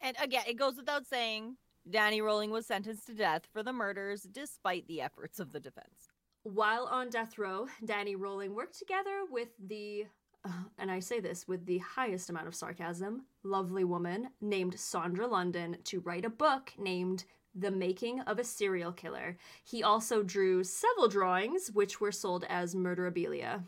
[0.00, 1.56] and again, it goes without saying,
[1.88, 6.08] Danny Rolling was sentenced to death for the murders despite the efforts of the defense.
[6.54, 10.06] While on death row, Danny Rolling worked together with the,
[10.44, 15.28] uh, and I say this with the highest amount of sarcasm, lovely woman named Sondra
[15.28, 17.24] London to write a book named
[17.56, 19.36] The Making of a Serial Killer.
[19.64, 23.64] He also drew several drawings, which were sold as murderabilia.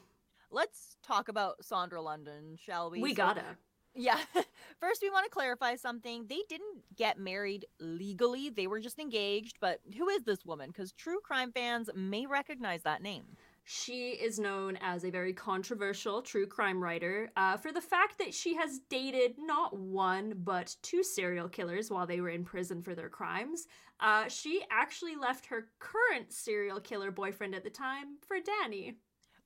[0.52, 3.00] Let's talk about Sondra London, shall we?
[3.02, 3.56] We So- gotta.
[3.98, 4.20] Yeah.
[4.80, 6.26] First, we want to clarify something.
[6.28, 9.56] They didn't get married legally, they were just engaged.
[9.60, 10.70] But who is this woman?
[10.70, 13.24] Because true crime fans may recognize that name.
[13.64, 18.32] She is known as a very controversial true crime writer uh, for the fact that
[18.32, 22.94] she has dated not one, but two serial killers while they were in prison for
[22.94, 23.66] their crimes.
[24.00, 28.96] Uh, she actually left her current serial killer boyfriend at the time for Danny.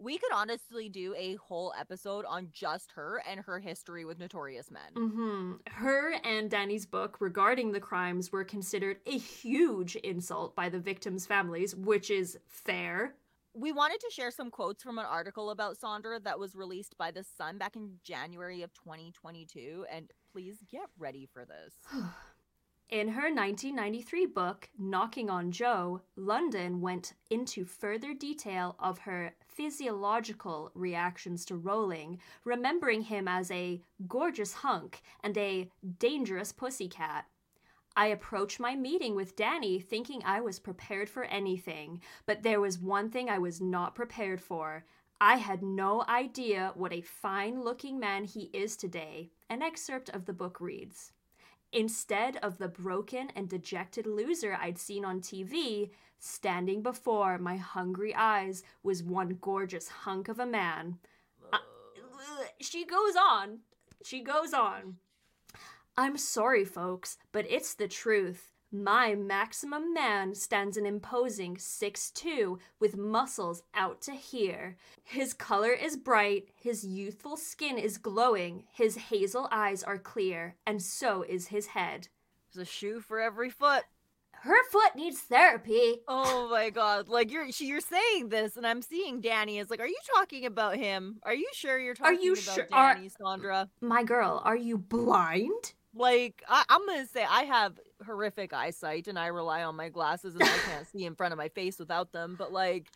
[0.02, 4.68] We could honestly do a whole episode on just her and her history with notorious
[4.68, 4.92] men.
[4.96, 10.80] hmm Her and Danny's book regarding the crimes were considered a huge insult by the
[10.80, 13.14] victims' families, which is fair.
[13.54, 17.12] We wanted to share some quotes from an article about Sondra that was released by
[17.12, 19.86] The Sun back in January of 2022.
[19.88, 21.74] And please get ready for this.
[22.90, 30.70] In her 1993 book, Knocking on Joe, London went into further detail of her physiological
[30.74, 37.26] reactions to Rolling, remembering him as a gorgeous hunk and a dangerous pussycat.
[37.94, 42.78] I approached my meeting with Danny thinking I was prepared for anything, but there was
[42.78, 44.84] one thing I was not prepared for.
[45.20, 49.30] I had no idea what a fine looking man he is today.
[49.50, 51.12] An excerpt of the book reads.
[51.72, 55.90] Instead of the broken and dejected loser I'd seen on TV,
[56.24, 60.98] standing before my hungry eyes was one gorgeous hunk of a man.
[62.60, 63.58] She goes on.
[64.04, 64.98] She goes on.
[65.96, 68.52] I'm sorry, folks, but it's the truth.
[68.70, 74.76] My maximum man stands an imposing six-two with muscles out to here.
[75.02, 80.80] His color is bright, his youthful skin is glowing, his hazel eyes are clear, and
[80.80, 82.08] so is his head.
[82.54, 83.82] There's a shoe for every foot.
[84.42, 85.98] Her foot needs therapy.
[86.08, 87.08] Oh my god!
[87.08, 89.58] Like you're you're saying this, and I'm seeing Danny.
[89.58, 91.20] Is like, are you talking about him?
[91.22, 93.68] Are you sure you're talking Are you about sure- Danny, are- Sondra?
[93.80, 95.74] My girl, are you blind?
[95.94, 100.34] Like I, I'm gonna say I have horrific eyesight and I rely on my glasses
[100.34, 102.34] and I can't see in front of my face without them.
[102.36, 102.88] But like,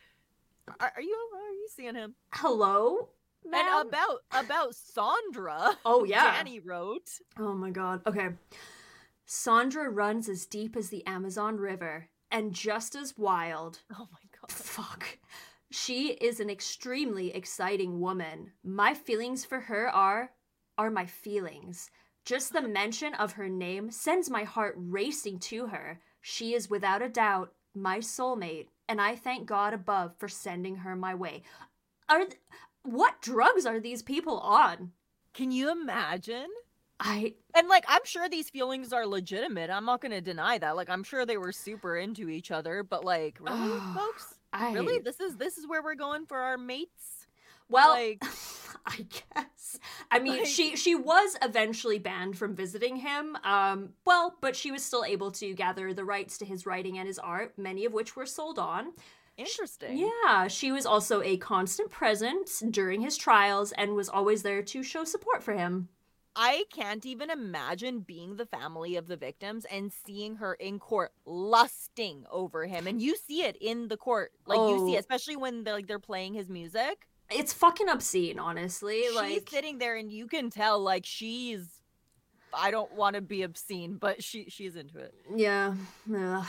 [0.80, 2.14] are, are you are you seeing him?
[2.32, 3.08] Hello?
[3.48, 3.64] ma'am?
[3.68, 6.36] And about about Sondra, Oh yeah.
[6.38, 7.08] Danny wrote.
[7.38, 8.00] Oh my god.
[8.06, 8.30] Okay.
[9.26, 13.80] Sondra runs as deep as the Amazon River and just as wild.
[13.98, 14.52] Oh my god.
[14.52, 15.18] Fuck.
[15.70, 18.52] She is an extremely exciting woman.
[18.62, 20.30] My feelings for her are
[20.78, 21.90] are my feelings.
[22.24, 26.00] Just the mention of her name sends my heart racing to her.
[26.20, 30.96] She is without a doubt my soulmate, and I thank God above for sending her
[30.96, 31.42] my way.
[32.08, 32.40] Are th-
[32.82, 34.92] what drugs are these people on?
[35.34, 36.48] Can you imagine?
[36.98, 39.70] I And like, I'm sure these feelings are legitimate.
[39.70, 40.76] I'm not gonna deny that.
[40.76, 42.82] Like, I'm sure they were super into each other.
[42.82, 44.34] But like, really, Oh, folks?
[44.52, 44.98] I Really?
[45.00, 47.26] This is this is where we're going for our mates?
[47.68, 48.22] Well, like,
[48.86, 49.78] I guess.
[50.10, 53.36] I mean, Like- she she was eventually banned from visiting him.
[53.44, 57.06] Um, well, but she was still able to gather the rights to his writing and
[57.06, 58.92] his art, many of which were sold on.
[59.36, 59.98] interesting.
[59.98, 64.82] Yeah, she was also a constant presence during his trials and was always there to
[64.82, 65.88] show support for him.
[66.38, 71.12] I can't even imagine being the family of the victims and seeing her in court
[71.24, 72.86] lusting over him.
[72.86, 74.32] And you see it in the court.
[74.46, 74.96] Like you see Oh.
[74.96, 77.08] it, especially when they're like they're playing his music.
[77.30, 79.02] It's fucking obscene, honestly.
[79.02, 81.80] She's like sitting there and you can tell like she's
[82.52, 85.14] I don't want to be obscene, but she she's into it.
[85.34, 85.74] yeah.
[86.14, 86.46] Ugh.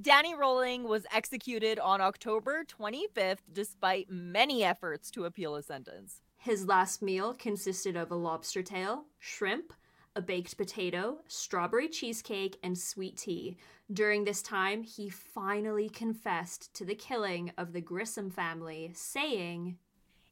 [0.00, 6.20] Danny Rolling was executed on October 25th despite many efforts to appeal his sentence.
[6.46, 9.72] His last meal consisted of a lobster tail, shrimp,
[10.14, 13.56] a baked potato, strawberry cheesecake, and sweet tea.
[13.92, 19.78] During this time, he finally confessed to the killing of the Grissom family, saying,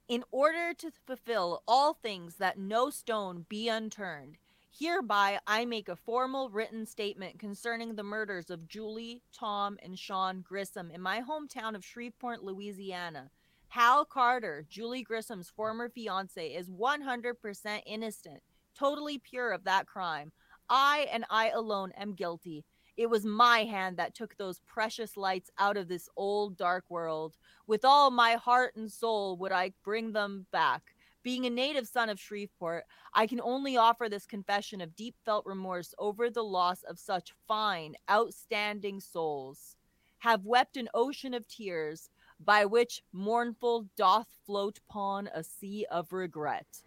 [0.06, 4.38] in order to fulfill all things that no stone be unturned,
[4.70, 10.42] hereby I make a formal written statement concerning the murders of Julie, Tom, and Sean
[10.42, 13.32] Grissom in my hometown of Shreveport, Louisiana.
[13.74, 18.40] Hal Carter, Julie Grissom's former fiance, is 100% innocent,
[18.78, 20.30] totally pure of that crime.
[20.68, 22.64] I and I alone am guilty.
[22.96, 27.36] It was my hand that took those precious lights out of this old dark world.
[27.66, 30.94] With all my heart and soul would I bring them back.
[31.24, 35.46] Being a native son of Shreveport, I can only offer this confession of deep felt
[35.46, 39.74] remorse over the loss of such fine, outstanding souls.
[40.18, 42.08] Have wept an ocean of tears,
[42.38, 46.82] by which mournful doth float upon a sea of regret.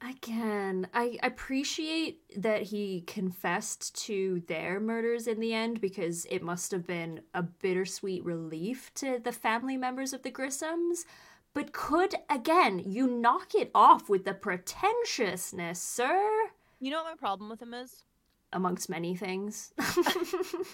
[0.00, 6.70] Again, I appreciate that he confessed to their murders in the end because it must
[6.70, 11.04] have been a bittersweet relief to the family members of the Grissoms.
[11.52, 16.50] But could, again, you knock it off with the pretentiousness, sir?
[16.78, 18.04] You know what my problem with him is?
[18.52, 19.72] Amongst many things.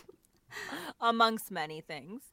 [1.00, 2.24] Amongst many things.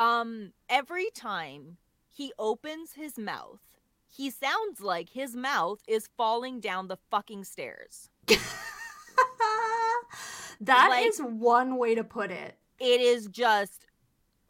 [0.00, 1.76] Um, every time
[2.08, 3.60] he opens his mouth,
[4.08, 8.08] he sounds like his mouth is falling down the fucking stairs.
[10.62, 12.54] That is Like- one way to put it.
[12.78, 13.86] it is just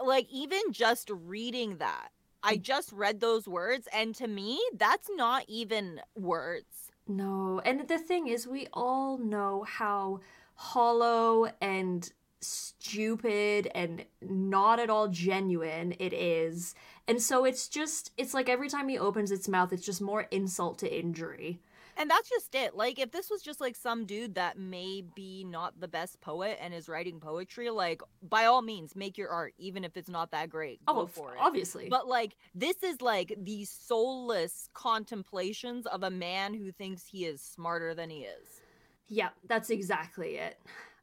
[0.04, 2.08] like even just reading that
[2.42, 7.98] i just read those words and to me that's not even words No, and the
[7.98, 10.20] thing is, we all know how
[10.54, 12.10] hollow and
[12.40, 16.74] stupid and not at all genuine it is.
[17.08, 20.22] And so it's just, it's like every time he opens its mouth, it's just more
[20.30, 21.60] insult to injury.
[21.96, 25.44] and that's just it like if this was just like some dude that may be
[25.44, 29.52] not the best poet and is writing poetry like by all means make your art
[29.58, 31.88] even if it's not that great go Oh, for it obviously.
[31.90, 37.42] but like this is like the soulless contemplations of a man who thinks he is
[37.42, 38.48] smarter than he is
[39.08, 40.56] Yeah, that's exactly it.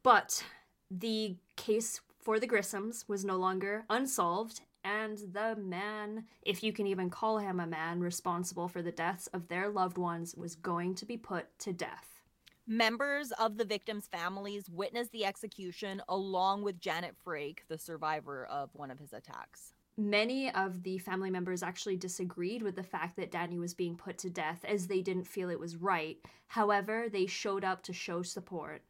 [0.03, 0.41] But
[0.89, 6.87] the case for the Grissoms was no longer unsolved, and the man, if you can
[6.87, 10.95] even call him a man, responsible for the deaths of their loved ones was going
[10.95, 12.21] to be put to death.
[12.65, 18.69] Members of the victims' families witnessed the execution along with Janet Frake, the survivor of
[18.73, 19.73] one of his attacks.
[19.97, 24.17] Many of the family members actually disagreed with the fact that Danny was being put
[24.19, 26.17] to death as they didn't feel it was right.
[26.47, 28.83] However, they showed up to show support.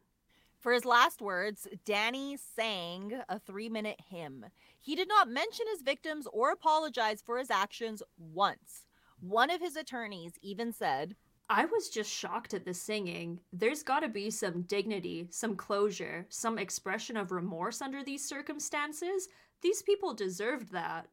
[0.58, 4.46] For his last words, Danny sang a three minute hymn.
[4.80, 8.84] He did not mention his victims or apologize for his actions once.
[9.20, 11.14] One of his attorneys even said,
[11.48, 13.40] I was just shocked at the singing.
[13.52, 19.28] There's got to be some dignity, some closure, some expression of remorse under these circumstances.
[19.62, 21.08] These people deserved that.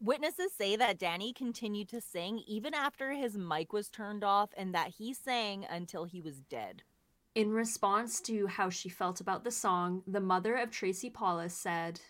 [0.00, 4.74] Witnesses say that Danny continued to sing even after his mic was turned off and
[4.74, 6.82] that he sang until he was dead.
[7.34, 12.00] In response to how she felt about the song, the mother of Tracy Paules said,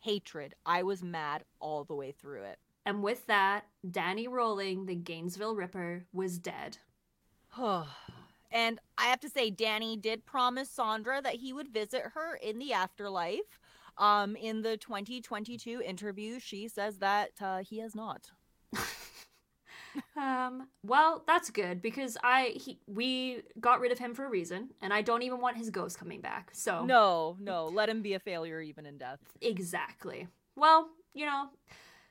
[0.00, 0.54] Hatred.
[0.66, 2.58] I was mad all the way through it.
[2.84, 6.78] And with that, Danny Rolling, the Gainesville Ripper, was dead.
[7.58, 12.58] and I have to say, Danny did promise Sondra that he would visit her in
[12.58, 13.58] the afterlife.
[13.98, 18.30] Um, in the 2022 interview, she says that uh, he has not.
[20.16, 24.70] Um, well, that's good because I he we got rid of him for a reason,
[24.80, 26.50] and I don't even want his ghost coming back.
[26.52, 29.20] So no, no, let him be a failure even in death.
[29.40, 30.28] Exactly.
[30.54, 31.50] Well, you know,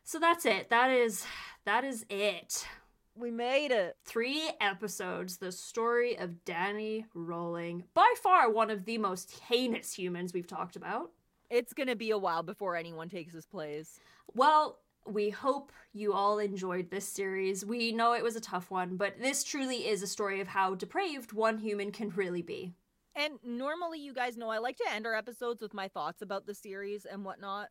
[0.04, 0.70] so that's it.
[0.70, 1.26] That is
[1.66, 2.66] that is it.
[3.18, 3.96] We made it.
[4.04, 5.38] Three episodes.
[5.38, 7.86] The story of Danny Rolling.
[7.94, 11.12] By far one of the most heinous humans we've talked about.
[11.50, 14.00] It's going to be a while before anyone takes his place.
[14.34, 17.66] Well, we hope you all enjoyed this series.
[17.66, 20.76] We know it was a tough one, but this truly is a story of how
[20.76, 22.74] depraved one human can really be.
[23.16, 26.46] And normally, you guys know I like to end our episodes with my thoughts about
[26.46, 27.70] the series and whatnot.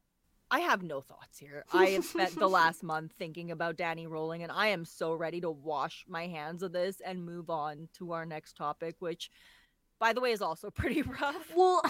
[0.50, 1.64] I have no thoughts here.
[1.72, 5.40] I have spent the last month thinking about Danny Rolling, and I am so ready
[5.40, 9.30] to wash my hands of this and move on to our next topic, which
[9.98, 11.52] by the way, is also pretty rough.
[11.54, 11.82] Well,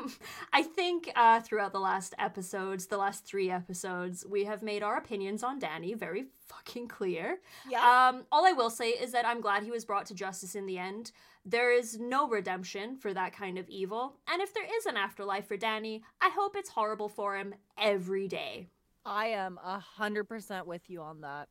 [0.52, 4.96] I think uh, throughout the last episodes, the last three episodes, we have made our
[4.96, 7.38] opinions on Danny very fucking clear.
[7.68, 7.80] Yeah.
[7.80, 10.66] Um, all I will say is that I'm glad he was brought to justice in
[10.66, 11.12] the end.
[11.44, 15.48] There is no redemption for that kind of evil, and if there is an afterlife
[15.48, 18.68] for Danny, I hope it's horrible for him every day.
[19.04, 21.48] I am a hundred percent with you on that.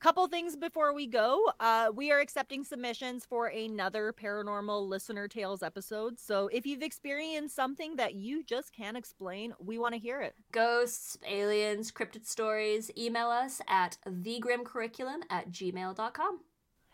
[0.00, 1.52] Couple things before we go.
[1.60, 6.18] Uh, we are accepting submissions for another paranormal listener tales episode.
[6.18, 10.34] So if you've experienced something that you just can't explain, we want to hear it.
[10.52, 16.40] Ghosts, aliens, cryptid stories, email us at thegrimcurriculum at gmail.com.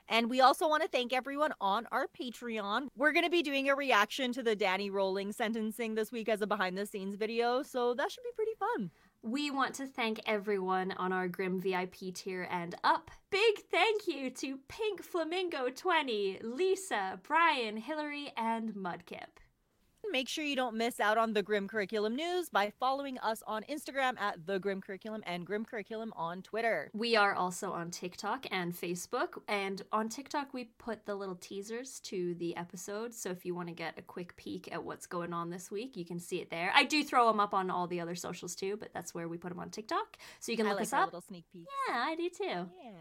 [0.09, 2.89] And we also want to thank everyone on our Patreon.
[2.97, 6.43] We're going to be doing a reaction to the Danny Rolling sentencing this week as
[6.43, 8.91] a behind the scenes video, so that should be pretty fun.
[9.27, 13.11] We want to thank everyone on our Grim VIP tier and up.
[13.31, 19.41] Big thank you to Pink Flamingo 20, Lisa, Brian, Hillary, and Mudkip.
[20.11, 23.63] Make sure you don't miss out on the Grim Curriculum news by following us on
[23.65, 26.91] Instagram at the Grim Curriculum and Grim Curriculum on Twitter.
[26.95, 29.39] We are also on TikTok and Facebook.
[29.49, 33.19] And on TikTok, we put the little teasers to the episodes.
[33.21, 35.97] So if you want to get a quick peek at what's going on this week,
[35.97, 36.73] you can see it there.
[36.75, 39.37] I do throw them up on all the other socials too, but that's where we
[39.39, 40.17] put them on TikTok.
[40.41, 41.07] So you can look like us up.
[41.07, 41.67] little sneak peek.
[41.89, 42.45] Yeah, I do too.
[42.45, 42.93] Yeah.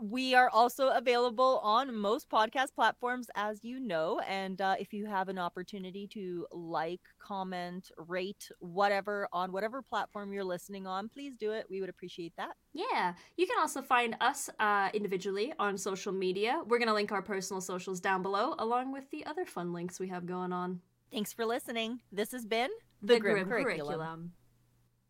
[0.00, 4.20] We are also available on most podcast platforms, as you know.
[4.28, 10.32] And uh, if you have an opportunity to like, comment, rate, whatever on whatever platform
[10.32, 11.66] you're listening on, please do it.
[11.70, 12.56] We would appreciate that.
[12.72, 13.14] Yeah.
[13.36, 16.62] You can also find us uh, individually on social media.
[16.66, 20.00] We're going to link our personal socials down below, along with the other fun links
[20.00, 20.80] we have going on.
[21.12, 22.00] Thanks for listening.
[22.10, 23.86] This has been The, the Grim, Grim Curriculum.
[23.86, 24.32] Curriculum.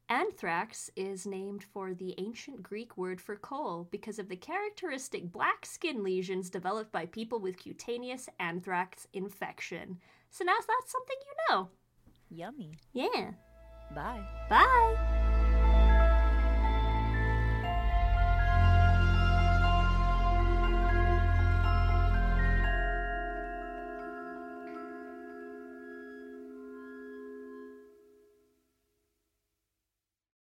[0.09, 5.65] Anthrax is named for the ancient Greek word for coal because of the characteristic black
[5.65, 9.99] skin lesions developed by people with cutaneous anthrax infection.
[10.31, 11.69] So now that's something you know.
[12.31, 12.73] Yummy.
[12.93, 13.31] Yeah.
[13.95, 14.27] Bye.
[14.51, 15.24] Bye.